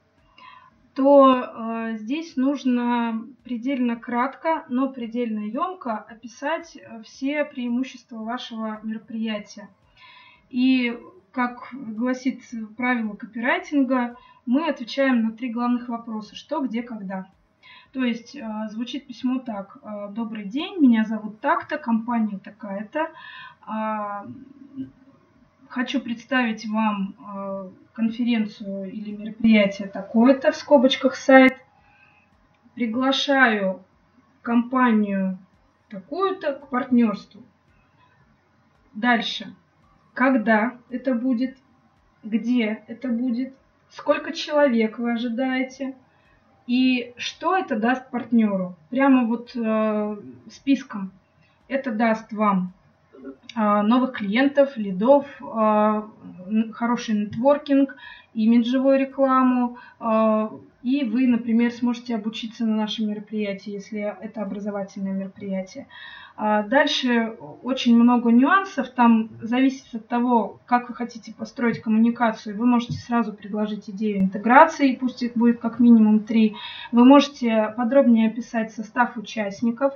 [0.98, 9.68] то а, здесь нужно предельно кратко, но предельно емко описать все преимущества вашего мероприятия.
[10.50, 10.98] И
[11.30, 12.40] как гласит
[12.76, 16.34] правило копирайтинга, мы отвечаем на три главных вопроса.
[16.34, 17.30] Что, где, когда.
[17.92, 18.36] То есть
[18.70, 19.78] звучит письмо так.
[20.14, 23.12] Добрый день, меня зовут так-то, компания такая-то
[25.68, 31.56] хочу представить вам э, конференцию или мероприятие такое-то в скобочках сайт.
[32.74, 33.82] Приглашаю
[34.42, 35.38] компанию
[35.88, 37.42] такую-то к партнерству.
[38.94, 39.54] Дальше.
[40.14, 41.56] Когда это будет?
[42.24, 43.54] Где это будет?
[43.90, 45.94] Сколько человек вы ожидаете?
[46.66, 48.76] И что это даст партнеру?
[48.90, 50.16] Прямо вот э,
[50.50, 51.12] списком.
[51.66, 52.72] Это даст вам
[53.54, 56.08] новых клиентов, лидов, а,
[56.72, 57.96] хороший нетворкинг,
[58.34, 65.88] имиджевую рекламу, а, и вы, например, сможете обучиться на нашем мероприятии, если это образовательное мероприятие.
[66.36, 72.56] Дальше очень много нюансов, там зависит от того, как вы хотите построить коммуникацию.
[72.56, 76.54] Вы можете сразу предложить идею интеграции, пусть их будет как минимум три.
[76.92, 79.94] Вы можете подробнее описать состав участников,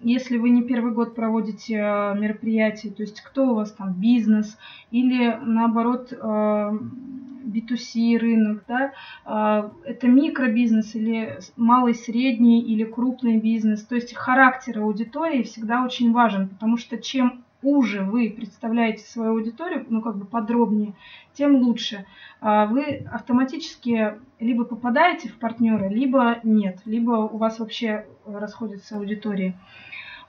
[0.00, 4.56] если вы не первый год проводите э, мероприятие, то есть кто у вас там бизнес
[4.90, 8.92] или наоборот B2C э, рынок, да,
[9.26, 16.12] э, это микробизнес или малый, средний или крупный бизнес, то есть характер аудитории всегда очень
[16.12, 20.94] важен, потому что чем уже вы представляете свою аудиторию, ну как бы подробнее,
[21.34, 22.06] тем лучше.
[22.40, 29.54] А вы автоматически либо попадаете в партнеры, либо нет, либо у вас вообще расходятся аудитории.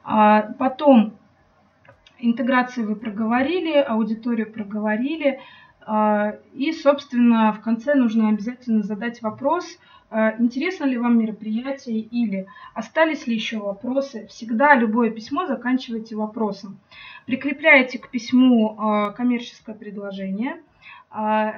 [0.04, 1.14] А потом
[2.20, 5.40] интеграции вы проговорили, аудиторию проговорили.
[5.84, 9.66] А, и, собственно, в конце нужно обязательно задать вопрос,
[10.40, 14.28] интересно ли вам мероприятие или остались ли еще вопросы.
[14.28, 16.78] Всегда любое письмо заканчивайте вопросом.
[17.32, 20.62] Прикрепляете к письму а, коммерческое предложение.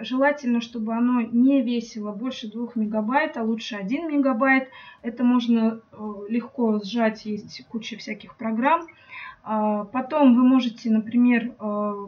[0.01, 4.69] Желательно, чтобы оно не весило больше 2 мегабайт, а лучше 1 мегабайт.
[5.01, 5.97] Это можно э,
[6.29, 8.87] легко сжать, есть куча всяких программ.
[9.43, 12.07] Потом вы можете, например, э,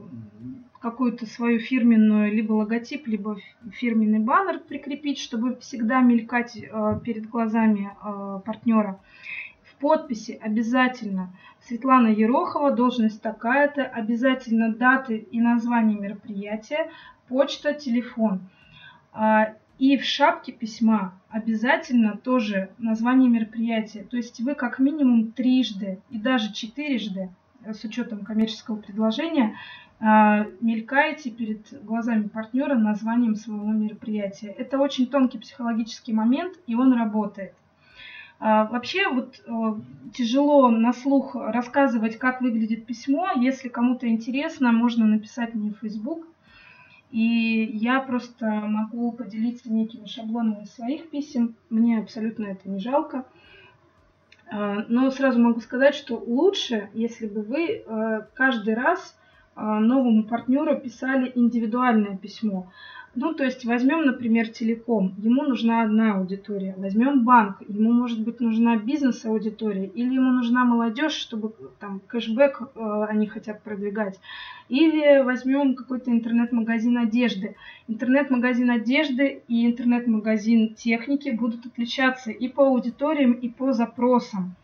[0.79, 3.37] какую-то свою фирменную либо логотип, либо
[3.73, 7.91] фирменный баннер прикрепить, чтобы всегда мелькать э, перед глазами
[8.45, 8.99] партнера.
[9.63, 11.31] В подписи обязательно
[11.67, 16.91] Светлана Ерохова, должность такая-то, обязательно даты и название мероприятия,
[17.27, 18.41] почта, телефон.
[19.13, 24.03] А, и в шапке письма обязательно тоже название мероприятия.
[24.03, 27.29] То есть вы как минимум трижды и даже четырежды
[27.65, 29.55] с учетом коммерческого предложения
[29.99, 34.49] а, мелькаете перед глазами партнера названием своего мероприятия.
[34.49, 37.53] Это очень тонкий психологический момент, и он работает.
[38.39, 39.51] А, вообще вот э,
[40.13, 43.29] тяжело на слух рассказывать, как выглядит письмо.
[43.35, 46.27] Если кому-то интересно, можно написать мне в Facebook.
[47.11, 51.55] И я просто могу поделиться некими шаблонами своих писем.
[51.69, 53.25] Мне абсолютно это не жалко.
[54.51, 59.17] А, но сразу могу сказать, что лучше, если бы вы э, каждый раз
[59.55, 62.71] а, новому партнеру писали индивидуальное письмо.
[63.17, 66.75] Ну, то есть возьмем, например, телеком, ему нужна одна аудитория.
[66.77, 73.05] Возьмем банк, ему может быть нужна бизнес-аудитория, или ему нужна молодежь, чтобы там кэшбэк э,
[73.07, 74.19] они хотят продвигать.
[74.67, 77.55] Или возьмем какой-то интернет-магазин одежды.
[77.87, 84.55] Интернет-магазин одежды и интернет-магазин техники будут отличаться и по аудиториям, и по запросам.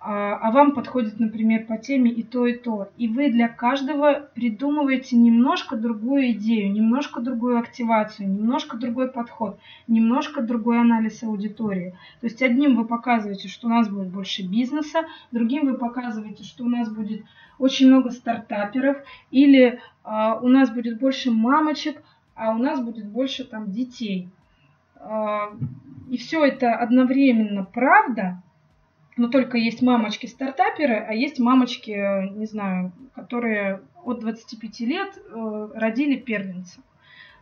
[0.00, 2.88] А, а вам подходит, например, по теме и то, и то.
[2.96, 9.58] И вы для каждого придумываете немножко другую идею, немножко другую активацию, немножко другой подход,
[9.88, 11.96] немножко другой анализ аудитории.
[12.20, 15.00] То есть одним вы показываете, что у нас будет больше бизнеса,
[15.32, 17.24] другим вы показываете, что у нас будет
[17.58, 18.98] очень много стартаперов,
[19.32, 22.00] или а, у нас будет больше мамочек,
[22.36, 24.28] а у нас будет больше там детей.
[24.94, 25.50] А,
[26.08, 28.40] и все это одновременно правда,
[29.18, 36.16] но только есть мамочки-стартаперы, а есть мамочки, не знаю, которые от 25 лет э, родили
[36.16, 36.80] первенца.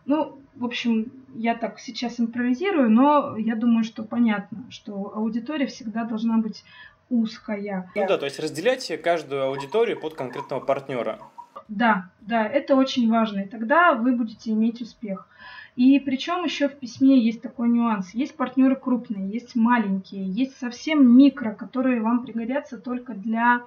[0.07, 6.05] Ну, в общем, я так сейчас импровизирую, но я думаю, что понятно, что аудитория всегда
[6.05, 6.65] должна быть
[7.11, 7.91] узкая.
[7.95, 11.21] Ну да, то есть разделяйте каждую аудиторию под конкретного партнера.
[11.69, 15.29] Да, да, это очень важно, и тогда вы будете иметь успех.
[15.77, 18.15] И причем еще в письме есть такой нюанс.
[18.15, 23.61] Есть партнеры крупные, есть маленькие, есть совсем микро, которые вам пригодятся только для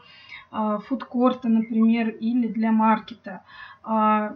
[0.52, 3.44] э, фудкорта, например, или для маркета.
[3.86, 4.32] Э,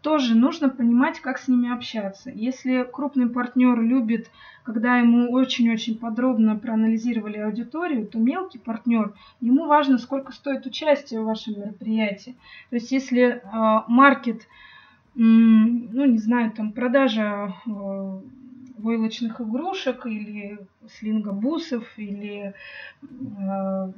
[0.00, 2.30] тоже нужно понимать, как с ними общаться.
[2.30, 4.30] Если крупный партнер любит,
[4.62, 11.24] когда ему очень-очень подробно проанализировали аудиторию, то мелкий партнер, ему важно, сколько стоит участие в
[11.24, 12.36] вашем мероприятии.
[12.70, 13.40] То есть если э,
[13.86, 14.46] маркет
[15.20, 18.20] ну, не знаю, там продажа э,
[18.78, 22.54] войлочных игрушек или слингобусов или,
[23.02, 23.92] э,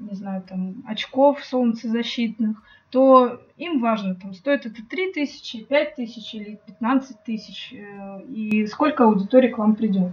[0.00, 6.34] не знаю, там очков солнцезащитных, то им важно, там, стоит это 3 тысячи, 5 тысяч
[6.34, 10.12] или 15 тысяч, э, и сколько аудитории к вам придет.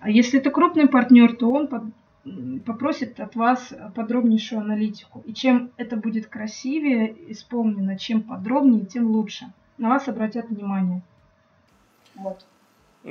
[0.00, 1.84] А если это крупный партнер, то он под,
[2.66, 5.22] попросит от вас подробнейшую аналитику.
[5.26, 11.02] И чем это будет красивее исполнено, чем подробнее, тем лучше на вас обратят внимание.
[12.14, 12.44] Вот.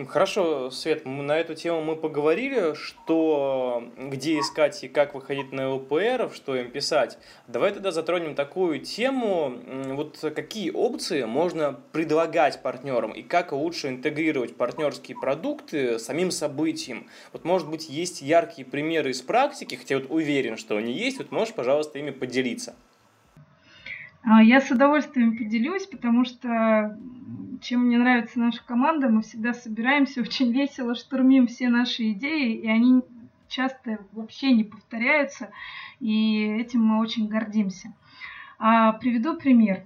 [0.07, 6.29] Хорошо, Свет, на эту тему мы поговорили, что где искать и как выходить на ЛПР,
[6.31, 7.17] что им писать.
[7.47, 9.55] Давай тогда затронем такую тему,
[9.95, 17.07] вот какие опции можно предлагать партнерам и как лучше интегрировать партнерские продукты самим событием.
[17.33, 21.31] Вот может быть есть яркие примеры из практики, хотя вот уверен, что они есть, вот
[21.31, 22.75] можешь, пожалуйста, ими поделиться.
[24.21, 26.97] А, я с удовольствием поделюсь, потому что
[27.61, 32.67] чем мне нравится наша команда, мы всегда собираемся очень весело, штурмим все наши идеи, и
[32.67, 33.01] они
[33.47, 35.51] часто вообще не повторяются,
[35.99, 37.93] и этим мы очень гордимся.
[38.59, 39.83] А, приведу пример.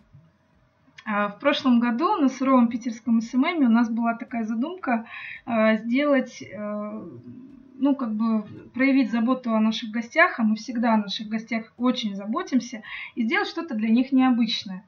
[1.06, 5.06] А, в прошлом году на суровом питерском SMM у нас была такая задумка
[5.46, 7.08] сделать э,
[7.84, 12.16] ну, как бы проявить заботу о наших гостях, а мы всегда о наших гостях очень
[12.16, 12.82] заботимся,
[13.16, 14.86] и сделать что-то для них необычное.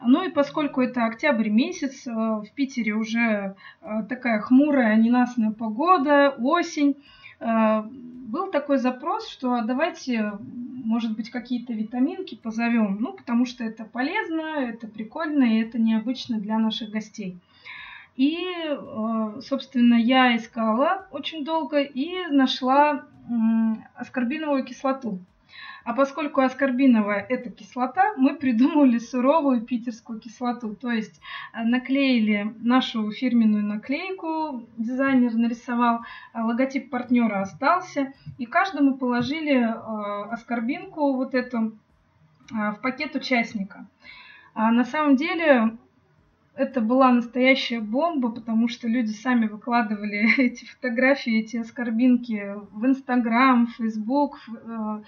[0.00, 6.34] Ну и поскольку это октябрь месяц, э, в Питере уже э, такая хмурая, ненастная погода,
[6.38, 6.96] осень,
[7.40, 10.32] э, был такой запрос, что давайте,
[10.84, 16.40] может быть, какие-то витаминки позовем, ну, потому что это полезно, это прикольно и это необычно
[16.40, 17.36] для наших гостей.
[18.16, 23.06] И, э, собственно, я искала очень долго и нашла
[23.94, 25.20] аскорбиновую кислоту.
[25.84, 30.74] А поскольку аскорбиновая это кислота, мы придумали суровую питерскую кислоту.
[30.74, 31.20] То есть
[31.52, 36.00] э, наклеили нашу фирменную наклейку, дизайнер нарисовал,
[36.34, 39.74] э, логотип партнера остался, и каждому положили
[40.30, 41.72] аскорбинку вот эту
[42.50, 43.86] в пакет участника.
[44.54, 45.76] А на самом деле
[46.60, 53.66] это была настоящая бомба, потому что люди сами выкладывали эти фотографии, эти оскорбинки в Инстаграм,
[53.66, 55.02] в Фейсбук, в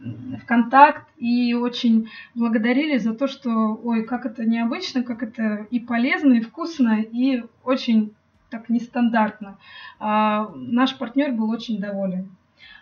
[0.00, 3.50] э, ВКонтакт и очень благодарили за то, что,
[3.82, 8.14] ой, как это необычно, как это и полезно, и вкусно, и очень
[8.50, 9.58] так нестандартно.
[9.98, 12.37] А, наш партнер был очень доволен.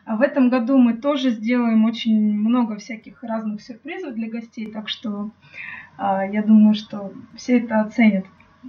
[0.07, 4.89] А в этом году мы тоже сделаем очень много всяких разных сюрпризов для гостей, так
[4.89, 5.33] что
[5.99, 8.25] а, я думаю, что все это оценят,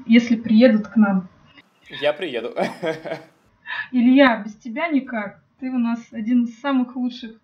[0.07, 1.29] если приедут к нам.
[2.01, 2.55] Я приеду.
[3.91, 5.39] Илья, без тебя никак.
[5.59, 7.39] Ты у нас один из самых лучших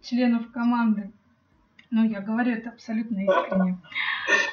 [0.00, 1.10] членов команды.
[1.90, 3.78] Ну, я говорю это абсолютно искренне.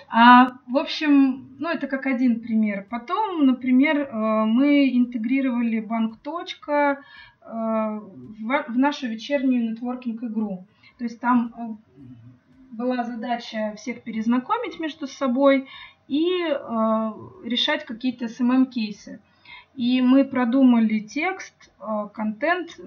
[0.09, 2.87] А, в общем, ну, это как один пример.
[2.89, 6.17] Потом, например, э, мы интегрировали банк.
[6.17, 7.01] Точка
[7.51, 10.65] в нашу вечернюю нетворкинг-игру.
[10.97, 11.95] То есть там э,
[12.71, 15.67] была задача всех перезнакомить между собой
[16.07, 16.55] и э,
[17.43, 19.19] решать какие-то SMM-кейсы.
[19.75, 22.83] И мы продумали текст, э, контент, э,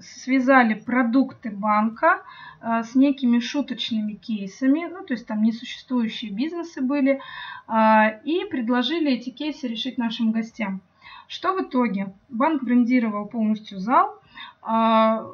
[0.00, 2.22] связали продукты банка
[2.60, 7.20] э, с некими шуточными кейсами, ну, то есть там несуществующие бизнесы были,
[7.68, 10.80] э, и предложили эти кейсы решить нашим гостям.
[11.28, 12.12] Что в итоге?
[12.28, 14.20] Банк брендировал полностью зал,
[14.62, 15.26] э,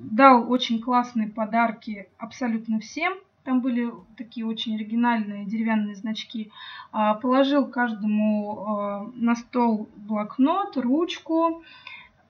[0.00, 3.14] дал очень классные подарки абсолютно всем.
[3.44, 6.50] Там были такие очень оригинальные деревянные значки.
[6.92, 11.62] А, положил каждому а, на стол блокнот, ручку.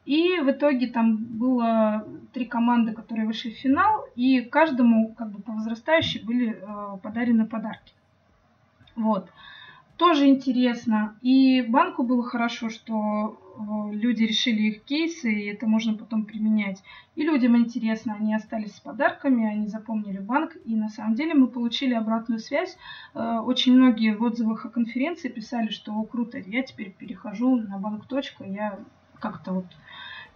[0.05, 5.43] И в итоге там было три команды, которые вышли в финал, и каждому как бы
[5.43, 7.93] по возрастающей были а, подарены подарки.
[8.95, 9.29] Вот
[9.99, 11.19] тоже интересно.
[11.21, 16.83] И банку было хорошо, что э, люди решили их кейсы, и это можно потом применять.
[17.17, 21.49] И людям интересно, они остались с подарками, они запомнили банк, и на самом деле мы
[21.49, 22.79] получили обратную связь.
[23.15, 27.79] Э, очень многие в отзывах о конференции писали, что о, круто, я теперь перехожу на
[27.79, 28.05] банк.
[28.41, 28.79] Я
[29.19, 29.67] как-то вот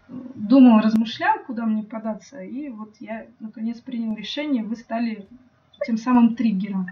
[0.09, 5.29] э, думал, размышлял, куда мне податься, и вот я наконец принял решение, вы стали
[5.87, 6.89] тем самым триггером.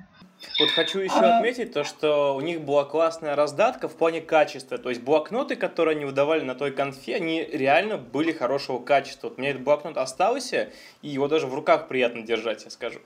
[0.59, 1.39] Вот хочу еще а...
[1.39, 4.79] отметить то, что у них была классная раздатка в плане качества.
[4.79, 9.29] То есть блокноты, которые они выдавали на той конфе, они реально были хорошего качества.
[9.29, 10.71] Вот у меня этот блокнот остался,
[11.03, 13.01] и его даже в руках приятно держать, я скажу.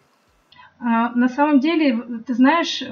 [0.81, 2.87] А, на самом деле, ты знаешь, э,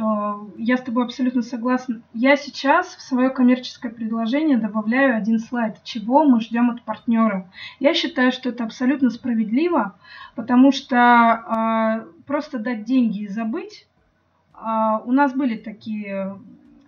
[0.57, 2.01] я с тобой абсолютно согласна.
[2.15, 7.51] Я сейчас в свое коммерческое предложение добавляю один слайд, чего мы ждем от партнера.
[7.81, 9.99] Я считаю, что это абсолютно справедливо,
[10.37, 13.87] потому что а, просто дать деньги и забыть.
[14.65, 16.39] А, у нас были такие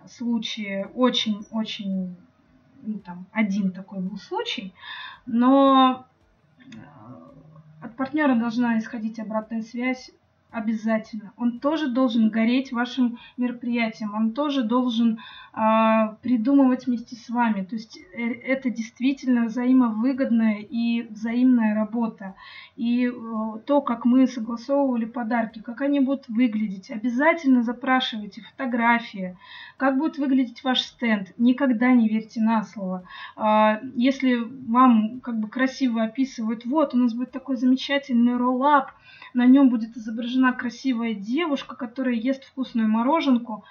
[0.07, 2.15] случаи, очень-очень,
[2.83, 4.73] ну, там, один такой был случай,
[5.25, 6.05] но
[6.59, 6.77] э,
[7.81, 10.11] от партнера должна исходить обратная связь
[10.55, 11.33] обязательно.
[11.35, 15.19] Он тоже должен гореть вашим мероприятием, он тоже должен
[15.53, 15.59] э,
[16.21, 17.65] придумывать вместе с вами.
[17.65, 22.35] То есть э, это действительно взаимовыгодная и взаимная работа.
[22.77, 23.11] И э,
[23.65, 29.37] то, как мы согласовывали подарки, как они будут выглядеть, обязательно запрашивайте фотографии,
[29.75, 31.33] как будет выглядеть ваш стенд.
[31.37, 33.03] Никогда не верьте на слово.
[33.35, 34.35] Э, если
[34.69, 38.91] вам как бы красиво описывают, вот у нас будет такой замечательный роллап,
[39.35, 43.65] на нем будет изображена красивая девушка, которая ест вкусную мороженку.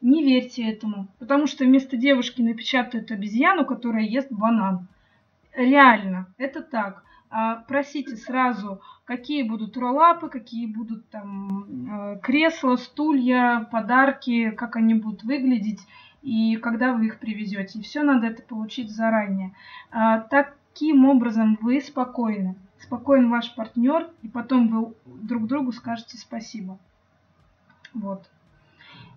[0.00, 4.86] Не верьте этому, потому что вместо девушки напечатают обезьяну, которая ест банан.
[5.54, 7.02] Реально, это так.
[7.30, 14.94] А, просите сразу, какие будут роллапы, какие будут там э, кресла, стулья, подарки, как они
[14.94, 15.80] будут выглядеть
[16.22, 17.80] и когда вы их привезете.
[17.80, 19.52] И все надо это получить заранее.
[19.90, 26.78] А, таким образом вы спокойны спокоен ваш партнер, и потом вы друг другу скажете спасибо.
[27.94, 28.28] Вот.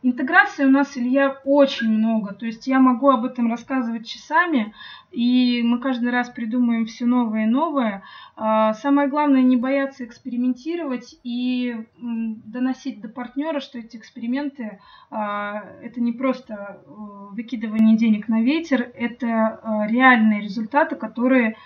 [0.03, 2.33] Интеграции у нас, Илья, очень много.
[2.33, 4.73] То есть я могу об этом рассказывать часами,
[5.11, 8.01] и мы каждый раз придумаем все новое и новое.
[8.35, 14.79] А, самое главное не бояться экспериментировать и доносить до партнера, что эти эксперименты
[15.11, 16.91] а, это не просто э,
[17.33, 21.57] выкидывание денег на ветер, это а, реальные результаты, которые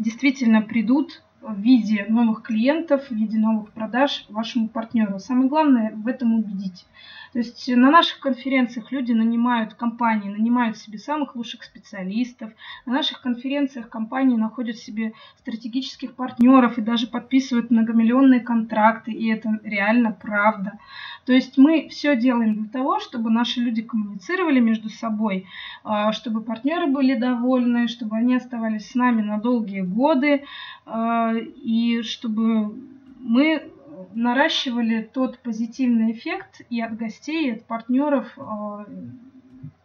[0.00, 5.18] действительно придут в виде новых клиентов, в виде новых продаж вашему партнеру.
[5.18, 6.86] Самое главное в этом убедить.
[7.32, 12.50] То есть на наших конференциях люди нанимают компании, нанимают себе самых лучших специалистов.
[12.86, 19.12] На наших конференциях компании находят себе стратегических партнеров и даже подписывают многомиллионные контракты.
[19.12, 20.78] И это реально правда.
[21.24, 25.46] То есть мы все делаем для того, чтобы наши люди коммуницировали между собой,
[25.84, 30.44] а, чтобы партнеры были довольны, чтобы они оставались с нами на долгие годы
[30.84, 32.74] а, и чтобы
[33.18, 33.70] мы
[34.14, 38.84] наращивали тот позитивный эффект и от гостей, и от партнеров э,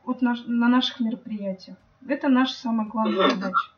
[0.06, 1.78] от наш, на наших мероприятиях.
[2.08, 3.72] Это наша самая главная задача.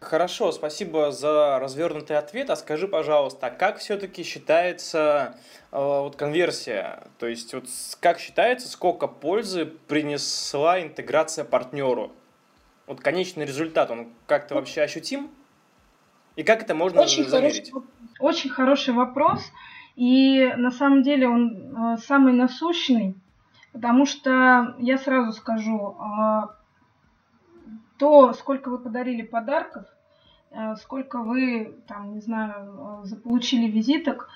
[0.00, 2.50] Хорошо, спасибо за развернутый ответ.
[2.50, 5.38] А скажи, пожалуйста, как все-таки считается
[5.70, 7.04] э, вот конверсия?
[7.18, 7.66] То есть вот
[8.00, 12.12] как считается, сколько пользы принесла интеграция партнеру?
[12.88, 15.30] Вот конечный результат, он как-то вообще ощутим?
[16.36, 17.70] И как это можно очень замерить?
[17.70, 19.50] Хороший, очень хороший вопрос.
[19.96, 23.14] И на самом деле он э, самый насущный,
[23.72, 26.42] потому что я сразу скажу, э,
[27.98, 29.84] то, сколько вы подарили подарков,
[30.50, 34.28] э, сколько вы, там, не знаю, заполучили визиток,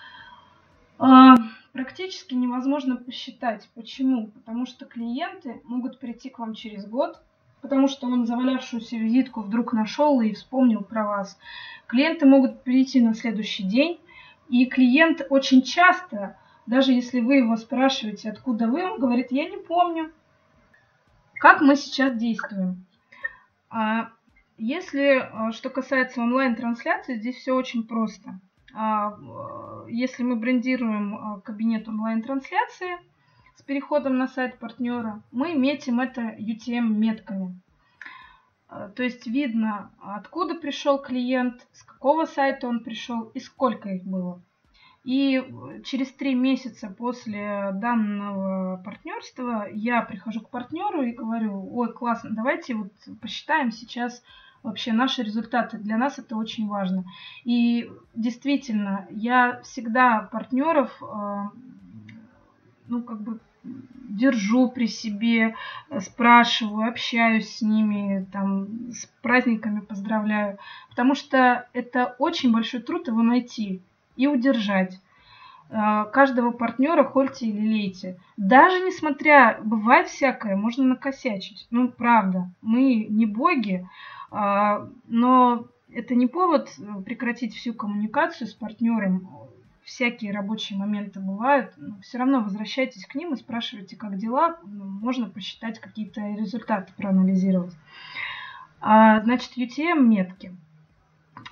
[1.73, 3.69] практически невозможно посчитать.
[3.75, 4.29] Почему?
[4.29, 7.21] Потому что клиенты могут прийти к вам через год,
[7.61, 11.39] потому что он завалявшуюся визитку вдруг нашел и вспомнил про вас.
[11.87, 14.01] Клиенты могут прийти на следующий день,
[14.49, 16.37] и клиент очень часто,
[16.67, 20.13] даже если вы его спрашиваете, откуда вы, он говорит, я не помню.
[21.35, 22.85] Как мы сейчас действуем?
[23.69, 24.11] А,
[24.59, 28.41] если, а, что касается онлайн-трансляции, здесь все очень просто.
[28.75, 29.17] А,
[29.89, 32.99] если мы брендируем кабинет онлайн-трансляции
[33.57, 37.59] с переходом на сайт партнера, мы метим это UTM-метками.
[38.69, 44.43] То есть видно, откуда пришел клиент, с какого сайта он пришел и сколько их было.
[45.05, 45.41] И
[45.85, 52.75] через три месяца после данного партнерства я прихожу к партнеру и говорю, ой, классно, давайте
[52.75, 54.25] вот посчитаем сейчас
[54.65, 55.79] вообще наши результаты.
[55.79, 57.05] Для нас это очень важно.
[57.45, 61.43] И действительно, я всегда партнеров, э,
[62.89, 63.39] ну, как бы
[64.09, 65.55] держу при себе,
[66.01, 70.59] спрашиваю, общаюсь с ними, там, с праздниками поздравляю,
[70.91, 73.83] потому что это очень большой труд его найти
[74.17, 74.99] и удержать
[75.69, 78.19] э, каждого партнера хольте или лейте.
[78.37, 81.67] Даже несмотря, бывает всякое, можно накосячить.
[81.71, 83.87] Ну, правда, мы не боги,
[84.31, 86.71] а, но это не повод
[87.05, 89.29] прекратить всю коммуникацию с партнером
[89.87, 91.73] всякие рабочие моменты бывают,
[92.03, 94.59] все равно возвращайтесь к ним и спрашивайте, как дела.
[94.65, 97.73] Ну, можно посчитать какие-то результаты, проанализировать.
[98.81, 100.53] А, значит, UTM-метки.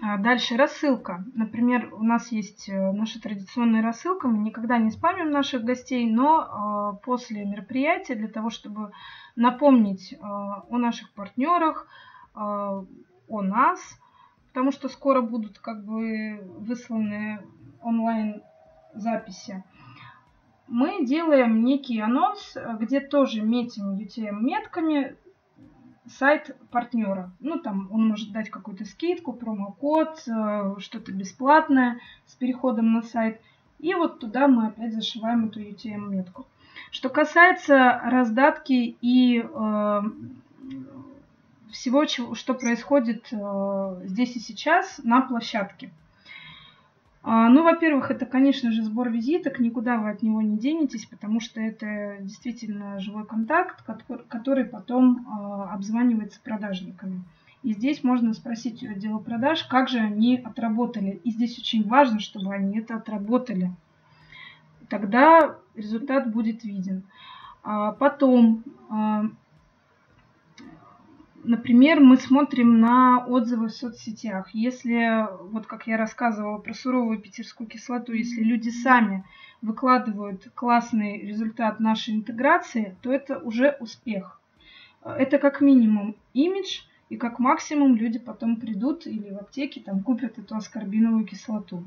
[0.02, 1.24] А дальше рассылка.
[1.34, 4.26] Например, у нас есть э, наша традиционная рассылка.
[4.26, 8.90] Мы никогда не спамим наших гостей, но э, после мероприятия для того, чтобы
[9.36, 11.86] напомнить э, о наших партнерах,
[12.34, 12.84] о
[13.28, 14.00] нас,
[14.48, 17.38] потому что скоро будут как бы высланы
[17.84, 18.42] онлайн
[18.94, 19.62] записи.
[20.66, 25.16] Мы делаем некий анонс, где тоже метим UTM метками
[26.06, 27.30] сайт партнера.
[27.40, 33.40] Ну, там он может дать какую-то скидку, промокод, э, что-то бесплатное с переходом на сайт.
[33.78, 36.46] И вот туда мы опять зашиваем эту UTM-метку.
[36.90, 40.00] Что касается раздатки и э,
[41.70, 45.90] всего, чего, что происходит э, здесь и сейчас на площадке.
[47.26, 51.40] А, ну, во-первых, это, конечно же, сбор визиток, никуда вы от него не денетесь, потому
[51.40, 53.82] что это действительно живой контакт,
[54.28, 57.22] который потом а, обзванивается продажниками.
[57.62, 61.18] И здесь можно спросить у отдела продаж, как же они отработали.
[61.24, 63.72] И здесь очень важно, чтобы они это отработали.
[64.90, 67.04] Тогда результат будет виден.
[67.62, 68.62] А, потом
[71.44, 74.48] Например, мы смотрим на отзывы в соцсетях.
[74.54, 79.24] Если, вот как я рассказывала про суровую питерскую кислоту, если люди сами
[79.60, 84.40] выкладывают классный результат нашей интеграции, то это уже успех.
[85.04, 86.80] Это как минимум имидж,
[87.10, 91.84] и как максимум люди потом придут или в аптеке там купят эту аскорбиновую кислоту.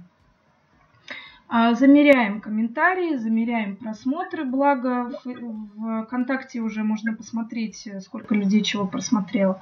[1.50, 9.62] А, замеряем комментарии, замеряем просмотры, благо в ВКонтакте уже можно посмотреть, сколько людей чего просмотрело.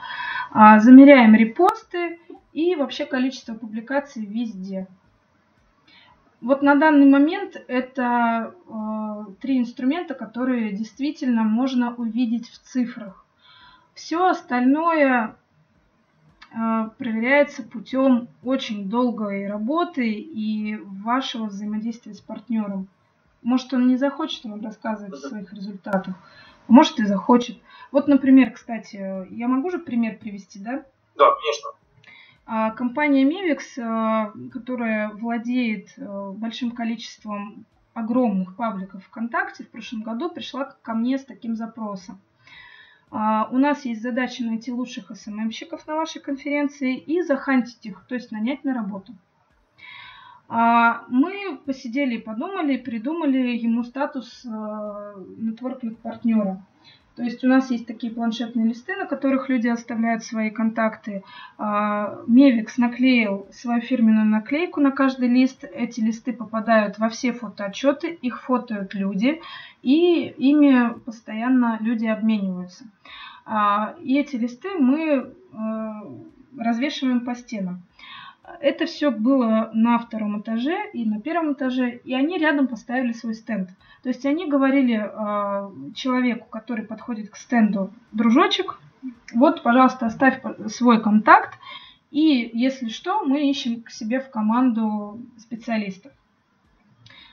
[0.52, 2.20] А, замеряем репосты
[2.54, 4.88] и вообще количество публикаций везде.
[6.42, 13.26] Вот на данный момент это э, три инструмента, которые действительно можно увидеть в цифрах.
[13.96, 15.38] Все остальное
[16.98, 22.88] проверяется путем очень долгой работы и вашего взаимодействия с партнером.
[23.44, 26.16] Может, он не захочет вам рассказывать о своих результатах,
[26.68, 27.60] а может и захочет.
[27.92, 30.84] Вот, например, кстати, я могу же пример привести, да?
[31.16, 31.70] Да, конечно.
[32.46, 40.94] А, компания Mevix, которая владеет большим количеством огромных пабликов ВКонтакте, в прошлом году пришла ко
[40.94, 42.20] мне с таким запросом.
[43.12, 48.16] А, у нас есть задача найти лучших СММщиков на вашей конференции и захантить их, то
[48.16, 49.16] есть нанять на работу.
[50.48, 54.50] А, мы посидели и подумали, придумали ему статус э,
[55.38, 56.64] нетворкинг партнера.
[57.16, 61.24] То есть у нас есть такие планшетные листы, на которых люди оставляют свои контакты.
[61.58, 65.64] Мевикс наклеил свою фирменную наклейку на каждый лист.
[65.64, 69.42] Эти листы попадают во все фотоотчеты, их фотоют люди,
[69.82, 72.84] и ими постоянно люди обмениваются.
[73.46, 75.90] А, и эти листы мы э,
[76.58, 77.84] развешиваем по стенам.
[78.62, 83.34] Это все было на втором этаже и на первом этаже, и они рядом поставили свой
[83.34, 83.70] стенд.
[84.04, 88.80] То есть они говорили э, человеку, который подходит к стенду, дружочек,
[89.34, 91.58] вот, пожалуйста, оставь свой контакт,
[92.12, 96.12] и если что, мы ищем к себе в команду специалистов.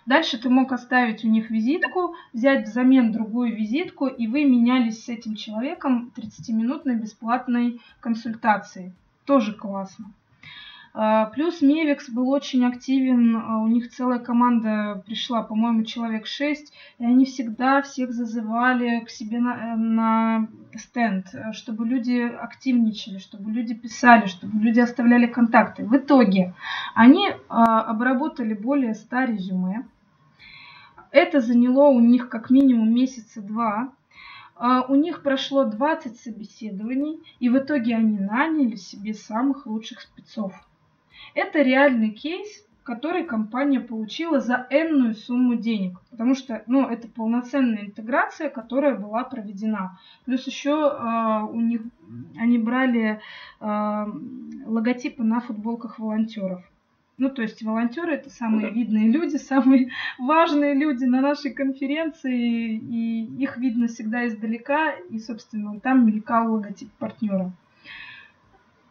[0.06, 5.08] Дальше ты мог оставить у них визитку, взять взамен другую визитку, и вы менялись с
[5.08, 8.92] этим человеком 30-минутной бесплатной консультацией.
[9.24, 10.12] Тоже классно.
[10.94, 16.70] А, плюс Мевикс был очень активен, а, у них целая команда пришла, по-моему, человек 6,
[16.98, 23.16] и они всегда всех зазывали к себе на, э, на стенд, э, чтобы люди активничали,
[23.18, 25.86] чтобы люди писали, чтобы люди оставляли контакты.
[25.86, 26.52] В итоге
[26.94, 29.86] они а, обработали более 100 резюме.
[31.10, 33.92] Это заняло у них как минимум месяца два.
[34.88, 40.54] У них прошло 20 собеседований, и в итоге они наняли себе самых лучших спецов.
[41.34, 47.82] Это реальный кейс, который компания получила за энную сумму денег, потому что ну, это полноценная
[47.82, 49.98] интеграция, которая была проведена.
[50.24, 51.82] Плюс еще э, у них
[52.36, 53.20] они брали
[53.60, 54.06] э,
[54.66, 56.62] логотипы на футболках волонтеров.
[57.18, 63.24] Ну, то есть волонтеры это самые видные люди, самые важные люди на нашей конференции, и
[63.40, 67.52] их видно всегда издалека, и, собственно, там мелькал логотип партнера.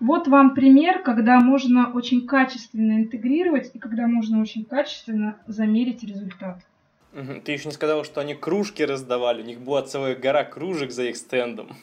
[0.01, 6.59] Вот вам пример, когда можно очень качественно интегрировать и когда можно очень качественно замерить результат.
[7.45, 11.03] Ты еще не сказал, что они кружки раздавали, у них была целая гора кружек за
[11.03, 11.77] их стендом.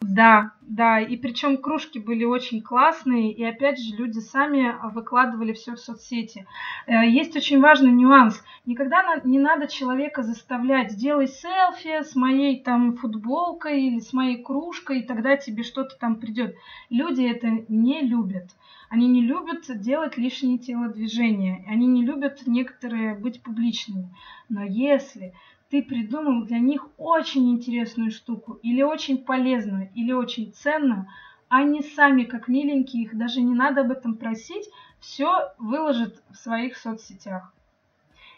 [0.00, 5.74] Да, да, и причем кружки были очень классные, и опять же люди сами выкладывали все
[5.74, 6.46] в соцсети.
[6.86, 8.42] Э, есть очень важный нюанс.
[8.64, 15.00] Никогда не надо человека заставлять, сделай селфи с моей там футболкой или с моей кружкой,
[15.00, 16.56] и тогда тебе что-то там придет.
[16.88, 18.48] Люди это не любят.
[18.88, 24.08] Они не любят делать лишние телодвижения, они не любят некоторые быть публичными.
[24.48, 25.34] Но если
[25.70, 31.06] ты придумал для них очень интересную штуку, или очень полезную, или очень ценную,
[31.48, 34.68] они сами, как миленькие, их даже не надо об этом просить,
[34.98, 37.52] все выложат в своих соцсетях.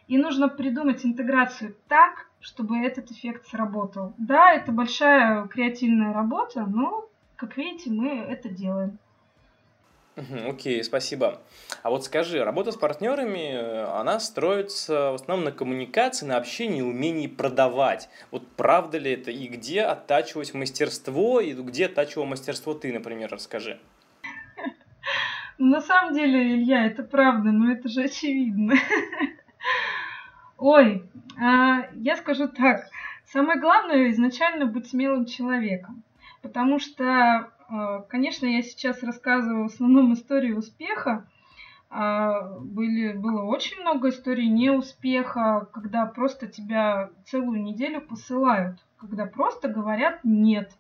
[0.08, 4.14] И нужно придумать интеграцию так, чтобы этот эффект сработал.
[4.18, 7.06] Да, это большая креативная работа, но,
[7.36, 8.98] как видите, мы это делаем.
[10.14, 11.40] Окей, okay, спасибо.
[11.82, 16.82] А вот скажи, работа с партнерами, э, она строится в основном на коммуникации, на общении
[16.82, 18.10] умении продавать.
[18.30, 19.30] Вот правда ли это?
[19.30, 23.80] И где оттачивать мастерство, и где оттачивал мастерство ты, например, расскажи.
[25.58, 28.74] На самом деле, Илья, это правда, но это же очевидно.
[30.58, 31.08] Ой,
[31.40, 32.84] а, я скажу так.
[33.24, 36.02] Самое главное изначально быть смелым человеком.
[36.42, 37.50] Потому что
[38.08, 41.26] конечно, я сейчас рассказываю в основном истории успеха.
[41.88, 49.68] А, были, было очень много историй неуспеха, когда просто тебя целую неделю посылают, когда просто
[49.68, 50.72] говорят «нет»,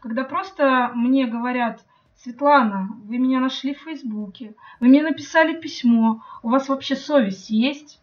[0.00, 1.84] когда просто мне говорят
[2.16, 8.00] Светлана, вы меня нашли в Фейсбуке, вы мне написали письмо, у вас вообще совесть есть?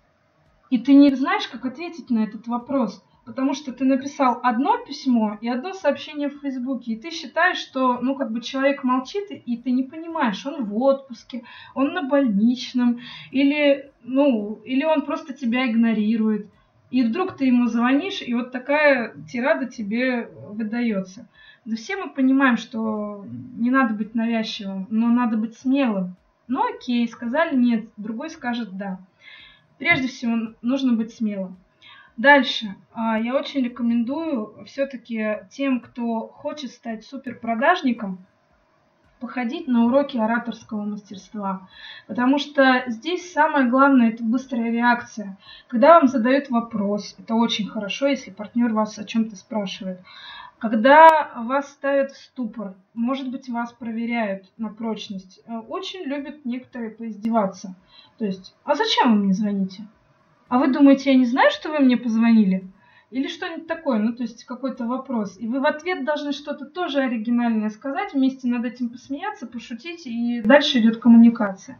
[0.69, 5.37] И ты не знаешь, как ответить на этот вопрос потому что ты написал одно письмо
[5.41, 9.57] и одно сообщение в Фейсбуке, и ты считаешь, что, ну, как бы человек молчит, и
[9.57, 12.99] ты не понимаешь, он в отпуске, он на больничном,
[13.31, 16.47] или, ну, или он просто тебя игнорирует.
[16.91, 21.27] И вдруг ты ему звонишь, и вот такая тирада тебе выдается.
[21.65, 23.25] Да все мы понимаем, что
[23.57, 26.15] не надо быть навязчивым, но надо быть смелым.
[26.47, 28.99] Ну окей, сказали нет, другой скажет да.
[29.79, 31.57] Прежде всего, нужно быть смелым.
[32.17, 32.75] Дальше.
[32.93, 38.25] А, я очень рекомендую все-таки тем, кто хочет стать суперпродажником,
[39.19, 41.67] походить на уроки ораторского мастерства.
[42.07, 45.37] Потому что здесь самое главное– это быстрая реакция.
[45.67, 49.99] Когда вам задают вопрос, это очень хорошо, если партнер вас о чем-то спрашивает.
[50.59, 56.91] Когда вас ставят в ступор, может быть, вас проверяют на прочность, э, очень любят некоторые
[56.91, 57.75] поиздеваться.
[58.17, 59.85] То есть, а зачем вы мне звоните?
[60.47, 62.67] А вы думаете, я не знаю, что вы мне позвонили?
[63.11, 65.37] Или что-нибудь такое, ну, то есть какой-то вопрос.
[65.37, 70.41] И вы в ответ должны что-то тоже оригинальное сказать, вместе над этим посмеяться, пошутить, и
[70.41, 71.79] дальше идет коммуникация.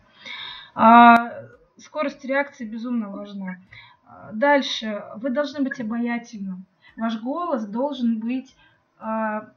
[0.75, 1.31] А,
[1.77, 3.57] скорость реакции безумно важна.
[4.05, 5.03] А, дальше.
[5.17, 6.65] Вы должны быть обаятельным.
[6.95, 8.55] Ваш голос должен быть,
[8.99, 9.49] а,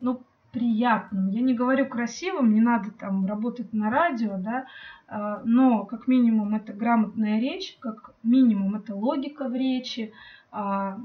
[0.00, 0.22] ну,
[0.56, 1.28] приятным.
[1.28, 4.64] Я не говорю красивым, не надо там работать на радио, да,
[5.06, 10.14] а, но как минимум это грамотная речь, как минимум это логика в речи,
[10.50, 10.98] а,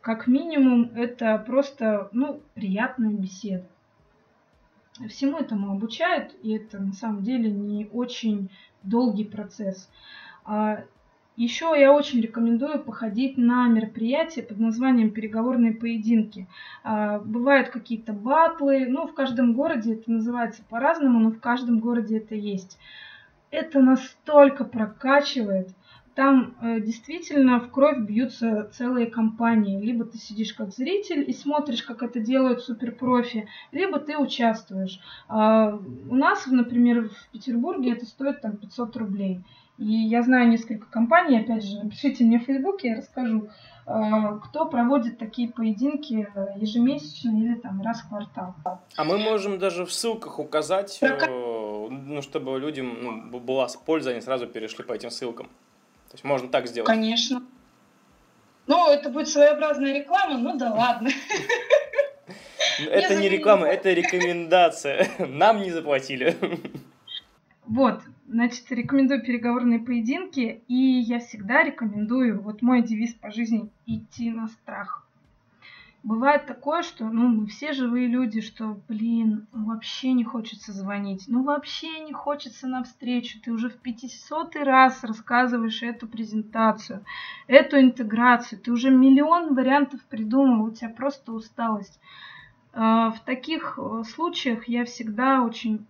[0.00, 3.66] как минимум это просто, ну, приятная беседа.
[5.08, 8.50] Всему этому обучают, и это на самом деле не очень
[8.82, 9.88] долгий процесс.
[11.36, 16.46] Еще я очень рекомендую походить на мероприятия под названием переговорные поединки.
[16.84, 22.18] А, бывают какие-то батлы, ну, в каждом городе это называется по-разному, но в каждом городе
[22.18, 22.78] это есть.
[23.50, 25.68] Это настолько прокачивает,
[26.14, 29.84] там э, действительно в кровь бьются целые компании.
[29.84, 35.00] Либо ты сидишь как зритель и смотришь, как это делают суперпрофи, либо ты участвуешь.
[35.28, 35.76] Э,
[36.08, 39.40] у нас, например, в Петербурге это стоит там 500 рублей.
[39.76, 43.48] И я знаю несколько компаний, опять же, напишите мне в Фейсбуке, я расскажу,
[43.86, 43.90] э,
[44.44, 48.54] кто проводит такие поединки ежемесячно или там раз в квартал.
[48.96, 54.20] А мы можем даже в ссылках указать, э, ну, чтобы людям ну, была польза, они
[54.20, 55.46] сразу перешли по этим ссылкам.
[55.46, 56.88] То есть можно так сделать.
[56.88, 57.42] Конечно.
[58.68, 61.10] Ну, это будет своеобразная реклама, ну да ладно.
[62.78, 65.08] Это не реклама, это рекомендация.
[65.18, 66.36] Нам не заплатили.
[67.66, 74.30] Вот, значит, рекомендую переговорные поединки, и я всегда рекомендую, вот мой девиз по жизни, идти
[74.30, 75.04] на страх.
[76.02, 81.42] Бывает такое, что, ну, мы все живые люди, что, блин, вообще не хочется звонить, ну,
[81.42, 87.02] вообще не хочется навстречу, ты уже в 500 раз рассказываешь эту презентацию,
[87.46, 91.98] эту интеграцию, ты уже миллион вариантов придумал, у тебя просто усталость.
[92.74, 95.86] А, в таких э, случаях я всегда очень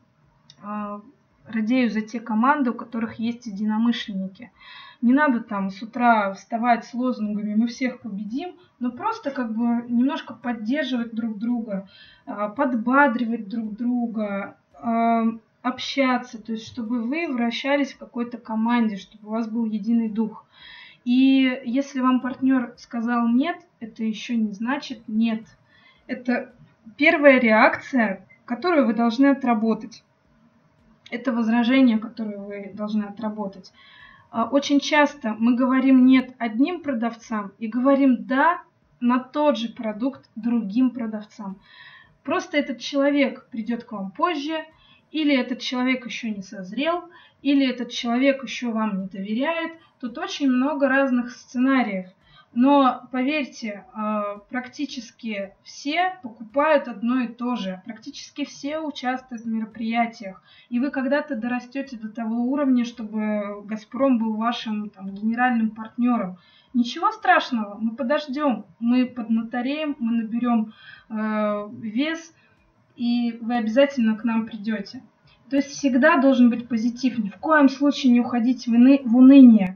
[0.63, 1.01] а,
[1.47, 4.51] радею за те команды, у которых есть единомышленники.
[5.03, 9.85] Не надо там с утра вставать с лозунгами «мы всех победим», но просто как бы
[9.89, 11.89] немножко поддерживать друг друга,
[12.27, 15.25] а, подбадривать друг друга, а,
[15.63, 20.45] общаться, то есть чтобы вы вращались в какой-то команде, чтобы у вас был единый дух.
[21.05, 25.45] И если вам партнер сказал нет, это еще не значит нет.
[26.07, 26.53] Это
[26.97, 30.03] первая реакция, которую вы должны отработать.
[31.15, 33.73] Это возражение, которое вы должны отработать.
[34.33, 38.63] А, очень часто мы говорим нет одним продавцам и говорим да
[38.99, 41.61] на тот же продукт другим продавцам.
[42.25, 44.65] Просто этот человек придет к вам позже,
[45.13, 47.05] или этот человек еще не созрел,
[47.43, 49.75] или этот человек еще вам не доверяет.
[50.01, 52.09] Тут очень много разных сценариев–
[52.55, 57.83] но поверьте, а, практически все покупают одно и то же.
[57.85, 60.41] Практически все участвуют в мероприятиях.
[60.69, 66.39] И вы когда-то дорастете до того уровня, чтобы Газпром был вашим там, генеральным партнером.
[66.75, 70.73] Ничего страшного, мы подождем, мы поднатареем, мы наберем
[71.09, 72.35] э, вес,
[72.97, 75.03] и вы обязательно к нам придете.
[75.51, 77.19] То есть всегда должен быть позитив.
[77.19, 79.74] Ни в коем случае не уходить в, уны, в уныние.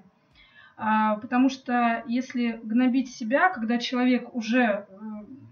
[0.80, 4.84] А, потому что если гнобить себя, когда человек уже э,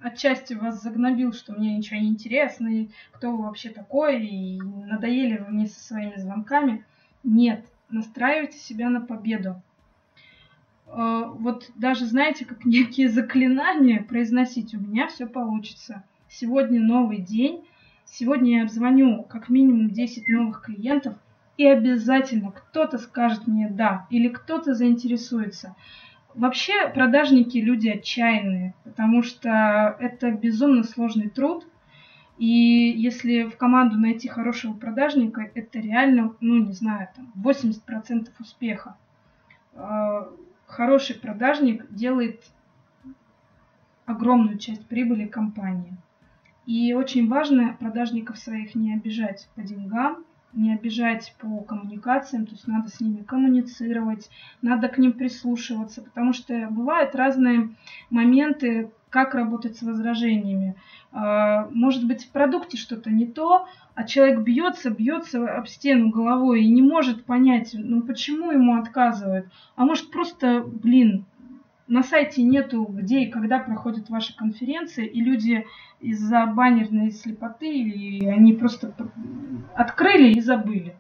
[0.00, 5.38] отчасти вас загнобил, что мне ничего не интересно, и кто вы вообще такой, и надоели
[5.38, 6.84] вы мне со своими звонками,
[7.24, 9.60] нет, настраивайте себя на победу.
[10.86, 16.04] А, вот даже знаете, как некие заклинания произносить, у меня все получится.
[16.28, 17.66] Сегодня новый день,
[18.04, 21.16] сегодня я обзвоню как минимум 10 новых клиентов,
[21.56, 25.74] и обязательно кто-то скажет мне «да» или кто-то заинтересуется.
[26.34, 31.66] Вообще продажники люди отчаянные, потому что это безумно сложный труд.
[32.36, 38.98] И если в команду найти хорошего продажника, это реально, ну не знаю, там 80% успеха.
[39.74, 40.28] А,
[40.66, 42.42] хороший продажник делает
[44.04, 45.96] огромную часть прибыли компании.
[46.66, 50.24] И очень важно продажников своих не обижать по деньгам,
[50.56, 54.28] не обижать по коммуникациям, то есть надо с ними коммуницировать,
[54.62, 57.70] надо к ним прислушиваться, потому что бывают разные
[58.10, 60.74] моменты, как работать с возражениями.
[61.12, 66.64] А, может быть, в продукте что-то не то, а человек бьется, бьется об стену головой
[66.64, 69.46] и не может понять, ну почему ему отказывают.
[69.74, 71.24] А может просто, блин,
[71.88, 75.66] на сайте нету, где и когда проходят ваши конференции, и люди
[76.00, 78.92] из-за баннерной слепоты, или они просто
[79.74, 80.96] открыли и забыли.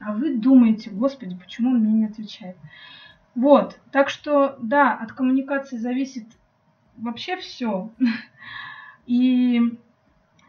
[0.00, 2.56] А вы думаете, господи, почему он мне не отвечает?
[3.34, 6.26] Вот, так что, да, от коммуникации зависит
[6.96, 7.90] вообще все.
[9.06, 9.78] И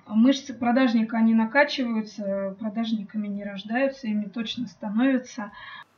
[0.07, 5.51] мышцы продажника, они накачиваются, продажниками не рождаются, ими точно становятся.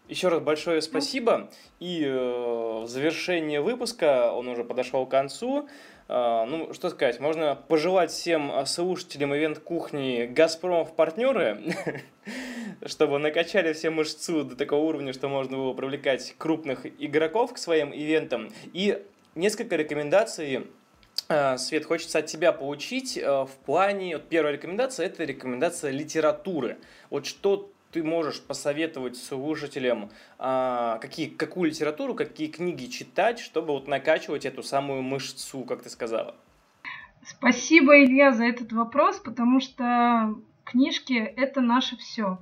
[0.08, 1.49] Еще раз большое спасибо.
[1.80, 5.70] И э, в завершение выпуска, он уже подошел к концу.
[6.10, 11.62] Э, ну, что сказать, можно пожелать всем слушателям ивент кухни Газпром в партнеры,
[12.86, 17.93] чтобы накачали все мышцу до такого уровня, что можно было привлекать крупных игроков к своим
[17.93, 18.52] ивентам.
[18.74, 19.02] И
[19.36, 20.68] несколько рекомендаций
[21.30, 24.18] э, Свет, хочется от тебя получить э, в плане...
[24.18, 26.78] Вот первая рекомендация– это рекомендация литературы.
[27.10, 33.88] Вот что ты можешь посоветовать слушателям, а, какие, какую литературу, какие книги читать, чтобы вот
[33.88, 36.36] накачивать эту самую мышцу, как ты сказала?
[37.24, 42.39] Спасибо, Илья, за этот вопрос, потому что книжки– это наше все.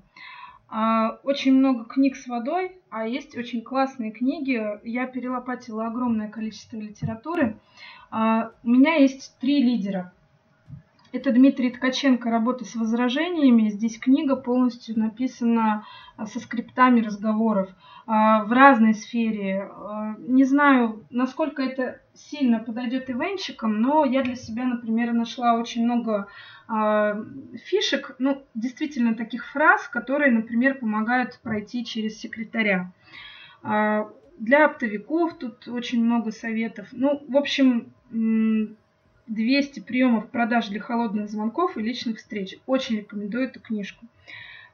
[0.69, 4.61] А, очень много книг с водой, а есть очень классные книги.
[4.83, 7.57] Я перелопатила огромное количество литературы.
[8.11, 10.13] А, у меня есть три лидера–
[11.11, 13.69] это Дмитрий Ткаченко «Работа с возражениями».
[13.69, 15.85] Здесь книга полностью написана
[16.17, 17.69] а, со скриптами разговоров
[18.05, 19.69] а, в разной сфере.
[19.71, 25.85] А, не знаю, насколько это сильно подойдет ивенщикам, но я для себя, например, нашла очень
[25.85, 26.27] много
[27.65, 32.91] фишек, ну, действительно таких фраз, которые, например, помогают пройти через секретаря.
[33.63, 36.89] Для оптовиков тут очень много советов.
[36.91, 37.91] Ну, в общем,
[39.29, 42.57] 200 приемов продаж для холодных звонков и личных встреч.
[42.65, 44.05] Очень рекомендую эту книжку.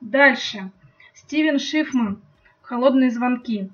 [0.01, 0.71] Дальше.
[1.13, 2.21] Стивен Шифман.
[2.61, 3.69] Холодные звонки.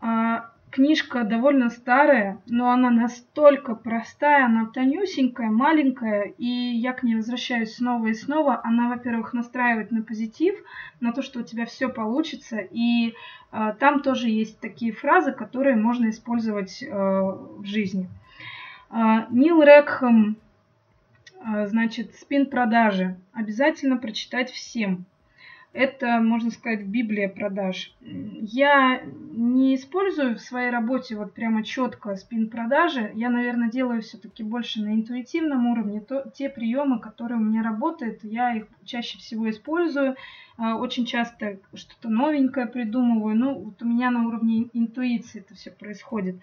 [0.00, 7.16] А, книжка довольно старая, но она настолько простая, она тонюсенькая, маленькая, и я к ней
[7.16, 8.60] возвращаюсь снова и снова.
[8.64, 10.56] Она, во-первых, настраивает на позитив,
[11.00, 13.14] на то, что у тебя все получится, и
[13.50, 18.08] а, там тоже есть такие фразы, которые можно использовать а, в жизни.
[18.08, 18.27] А,
[18.90, 20.36] Нил Рекхэм,
[21.40, 23.16] а, значит, спин продажи.
[23.32, 25.04] Обязательно прочитать всем.
[25.72, 27.94] это, можно сказать, библия продаж.
[28.00, 33.12] Я не использую в своей работе вот прямо четко спин-продажи.
[33.14, 36.00] Я, наверное, делаю все-таки больше на интуитивном уровне.
[36.00, 40.16] То, те приемы, которые у меня работают, я их чаще всего использую.
[40.56, 43.36] А, очень часто что-то новенькое придумываю.
[43.36, 46.36] Ну, вот у меня на уровне интуиции это все происходит.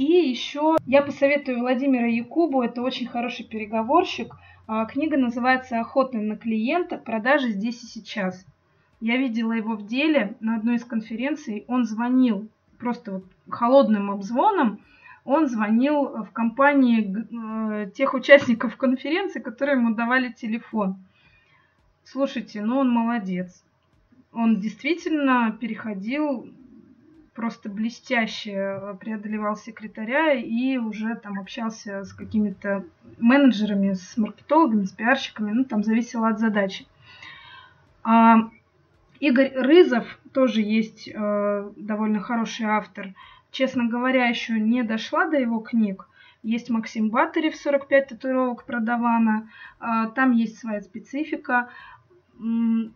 [0.00, 4.34] И еще я посоветую Владимира Якубу, это очень хороший переговорщик–
[4.72, 6.96] а, книга называется «Охота на клиента.
[6.96, 8.46] Продажи здесь и сейчас».
[9.00, 11.64] Я видела его в деле на одной из конференций.
[11.66, 12.48] Он звонил
[12.78, 14.78] просто вот холодным обзвоном.
[15.24, 20.98] Он звонил в компании э, тех участников конференции, которые ему давали телефон.
[22.04, 23.64] Слушайте, ну он молодец.
[24.32, 26.48] Он действительно переходил
[27.40, 32.84] просто блестяще э, преодолевал секретаря и уже там общался с какими-то
[33.16, 36.86] менеджерами, с маркетологами, с пиарщиками, ну там зависело от задачи.
[38.02, 38.50] А,
[39.20, 43.14] Игорь Рызов тоже есть э, довольно хороший автор.
[43.50, 46.10] Честно говоря, еще не дошла до его книг.
[46.42, 49.48] Есть Максим Батарев, 45 татуировок продавана.
[49.80, 51.70] Э, там есть своя специфика.
[52.36, 52.92] Ну,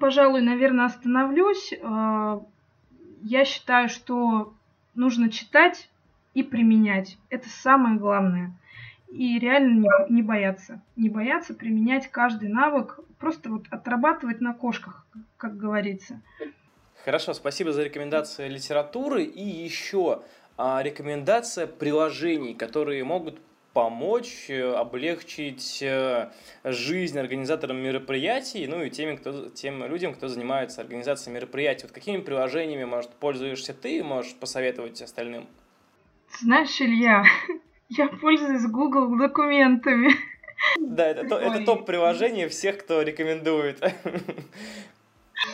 [0.00, 1.72] пожалуй, наверное, остановлюсь.
[1.80, 2.40] Э,
[3.22, 4.54] я считаю, что
[4.94, 5.88] нужно читать
[6.34, 7.18] и применять.
[7.30, 8.52] Это самое главное.
[9.10, 10.80] И реально не, не бояться.
[10.96, 15.06] Не бояться применять каждый навык, просто вот отрабатывать на кошках,
[15.36, 16.20] как говорится.
[17.04, 19.24] Хорошо, спасибо за рекомендации литературы.
[19.24, 20.22] И еще
[20.56, 23.38] а, рекомендация приложений, которые могут
[23.72, 26.30] помочь, э, облегчить э,
[26.64, 31.84] жизнь организаторам мероприятий, ну и теми, кто, тем людям, кто занимается организацией мероприятий.
[31.84, 35.46] Вот какими приложениями, может, пользуешься ты, можешь посоветовать остальным?
[36.40, 37.24] Знаешь, Илья,
[37.88, 40.12] я пользуюсь Google документами.
[40.78, 43.82] Да, это, это топ-приложение всех, кто рекомендует.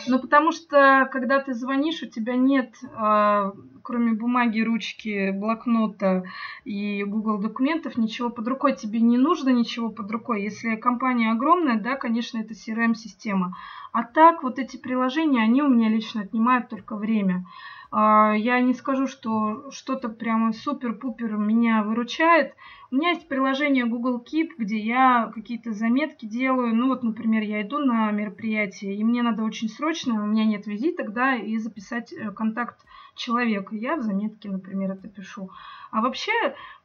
[0.07, 3.51] Ну, потому что, когда ты звонишь, у тебя нет, э,
[3.83, 6.23] кроме бумаги, ручки, блокнота
[6.63, 8.75] и Google документов, ничего под рукой.
[8.75, 10.43] Тебе не нужно ничего под рукой.
[10.43, 13.55] Если компания огромная, да, конечно, это CRM-система.
[13.91, 17.45] А так, вот эти приложения, они у меня лично отнимают только время.
[17.91, 22.53] Э, я не скажу, что что-то прямо супер-пупер меня выручает.
[22.91, 26.75] У меня есть приложение Google Keep, где я какие-то заметки делаю.
[26.75, 30.65] Ну вот, например, я иду на мероприятие, и мне надо очень срочно, у меня нет
[30.65, 32.79] визиток, да, и записать э, контакт
[33.15, 33.75] человека.
[33.75, 35.49] Я в заметке, например, это пишу.
[35.91, 36.31] А вообще,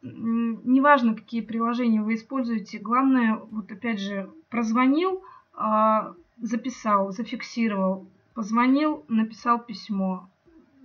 [0.02, 5.22] неважно, какие приложения вы используете, главное, вот опять же, прозвонил,
[5.54, 10.28] а, записал, зафиксировал, позвонил, написал письмо,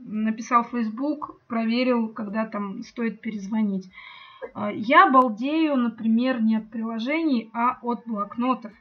[0.02, 3.90] написал в Facebook, проверил, когда там стоит перезвонить.
[4.54, 8.72] А, я балдею, например, не от приложений, а от блокнотов.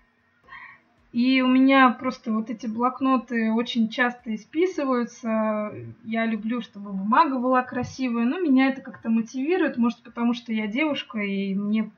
[1.13, 5.73] И у меня просто вот эти блокноты очень часто исписываются.
[6.05, 10.67] Я люблю, чтобы бумага была красивая, но меня это как-то мотивирует, может, потому что я
[10.67, 11.91] девушка, и мне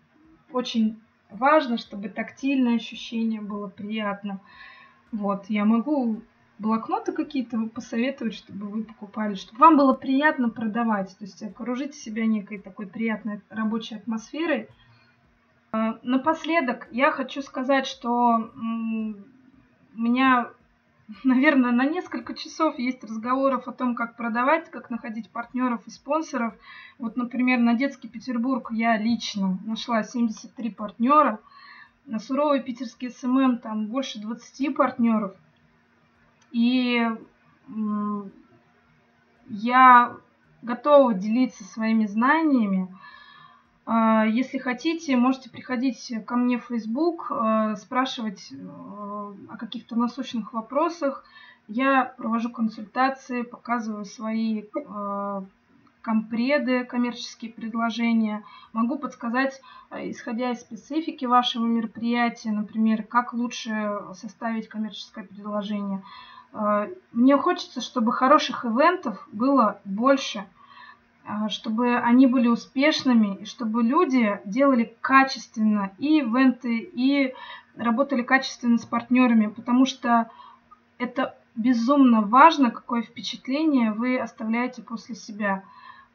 [0.52, 4.40] очень важно, чтобы тактильное ощущение было приятно.
[5.10, 6.22] Вот, я могу
[6.60, 11.16] блокноты какие-то посоветовать, чтобы вы покупали, чтобы вам было приятно продавать.
[11.16, 14.68] То есть окружите себя некой такой приятной рабочей атмосферой.
[15.72, 20.50] А, напоследок я хочу сказать, что у меня,
[21.24, 26.52] наверное, на несколько часов есть разговоров о том, как продавать, как находить партнеров и спонсоров.
[26.98, 31.40] Вот, например, на детский Петербург я лично нашла 73 партнера.
[32.04, 35.34] На суровый питерский SMM там больше 20 партнеров–
[36.52, 37.06] и
[39.50, 40.16] я
[40.62, 42.88] готова делиться своими знаниями.
[43.86, 50.52] А, если хотите, можете приходить ко мне в Facebook, а, спрашивать а, о каких-то насущных
[50.52, 51.24] вопросах.
[51.66, 54.64] Я провожу консультации, показываю свои
[56.02, 58.42] компреды, коммерческие предложения.
[58.72, 59.60] Могу подсказать,
[59.92, 66.02] исходя из специфики вашего мероприятия, например, как лучше составить коммерческое предложение.
[66.52, 70.44] Э, мне хочется, чтобы хороших ивентов было больше,
[71.24, 77.34] э, чтобы они были успешными, и чтобы люди делали качественно и ивенты, и
[77.76, 80.30] работали качественно с партнерами, потому что
[80.98, 85.64] это безумно важно, какое впечатление вы оставляете после себя.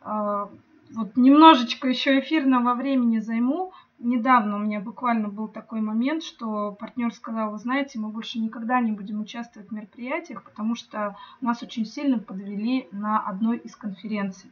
[0.02, 0.48] Э,
[0.92, 3.74] вот немножечко еще эфирного времени займу
[4.06, 8.80] недавно у меня буквально был такой момент, что партнер сказал, вы знаете, мы больше никогда
[8.80, 14.52] не будем участвовать в мероприятиях, потому что нас очень сильно подвели на одной из конференций.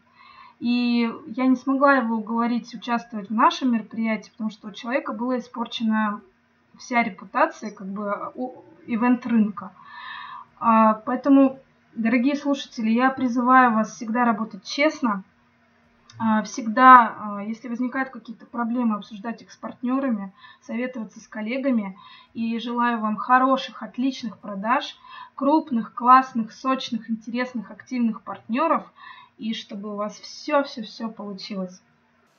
[0.60, 5.38] И я не смогла его уговорить участвовать в нашем мероприятии, потому что у человека было
[5.38, 6.22] испорчено
[6.78, 9.72] вся репутация как бы у ивент-рынка.
[10.60, 11.60] А, поэтому,
[11.94, 15.24] дорогие слушатели, я призываю вас всегда работать честно,
[16.44, 21.98] всегда, а, если возникают какие-то проблемы, обсуждать их с партнерами, советоваться с коллегами.
[22.34, 24.98] И желаю вам хороших, отличных продаж,
[25.36, 28.92] крупных, классных, сочных, интересных, активных партнеров,
[29.38, 31.82] и чтобы у вас все-все-все получилось.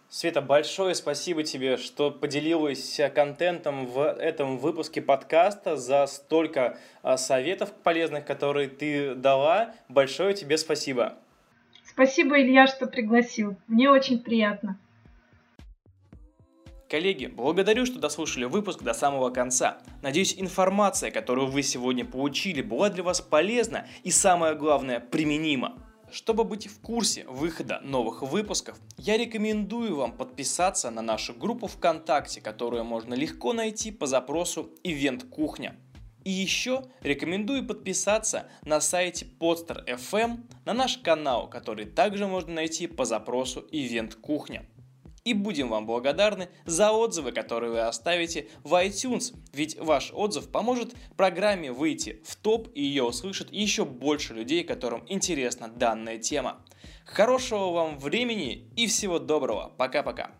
[0.08, 7.72] Света, большое спасибо тебе, что поделилась контентом в этом выпуске подкаста, за столько а, советов
[7.72, 9.74] полезных, которые ты дала.
[9.88, 11.16] Большое тебе спасибо.
[11.94, 13.56] Спасибо, Илья, что пригласил.
[13.68, 14.76] Мне очень приятно.
[16.90, 19.78] Коллеги, благодарю, что дослушали выпуск до самого конца.
[20.02, 25.78] Надеюсь, информация, которую вы сегодня получили, была для вас полезна и, самое главное, применима.
[26.10, 32.40] Чтобы быть в курсе выхода новых выпусков, я рекомендую вам подписаться на нашу группу ВКонтакте,
[32.40, 35.76] которую можно легко найти по запросу «Ивент Кухня».
[36.24, 42.86] И еще рекомендую подписаться на сайте Podster FM на наш канал, который также можно найти
[42.86, 44.66] по запросу «Ивент Кухня».
[45.24, 50.94] И будем вам благодарны за отзывы, которые вы оставите в iTunes, ведь ваш отзыв поможет
[51.16, 56.60] программе выйти в топ и ее услышат еще больше людей, которым интересна данная тема.
[57.06, 59.72] Хорошего вам времени и всего доброго.
[59.78, 60.32] Пока-пока.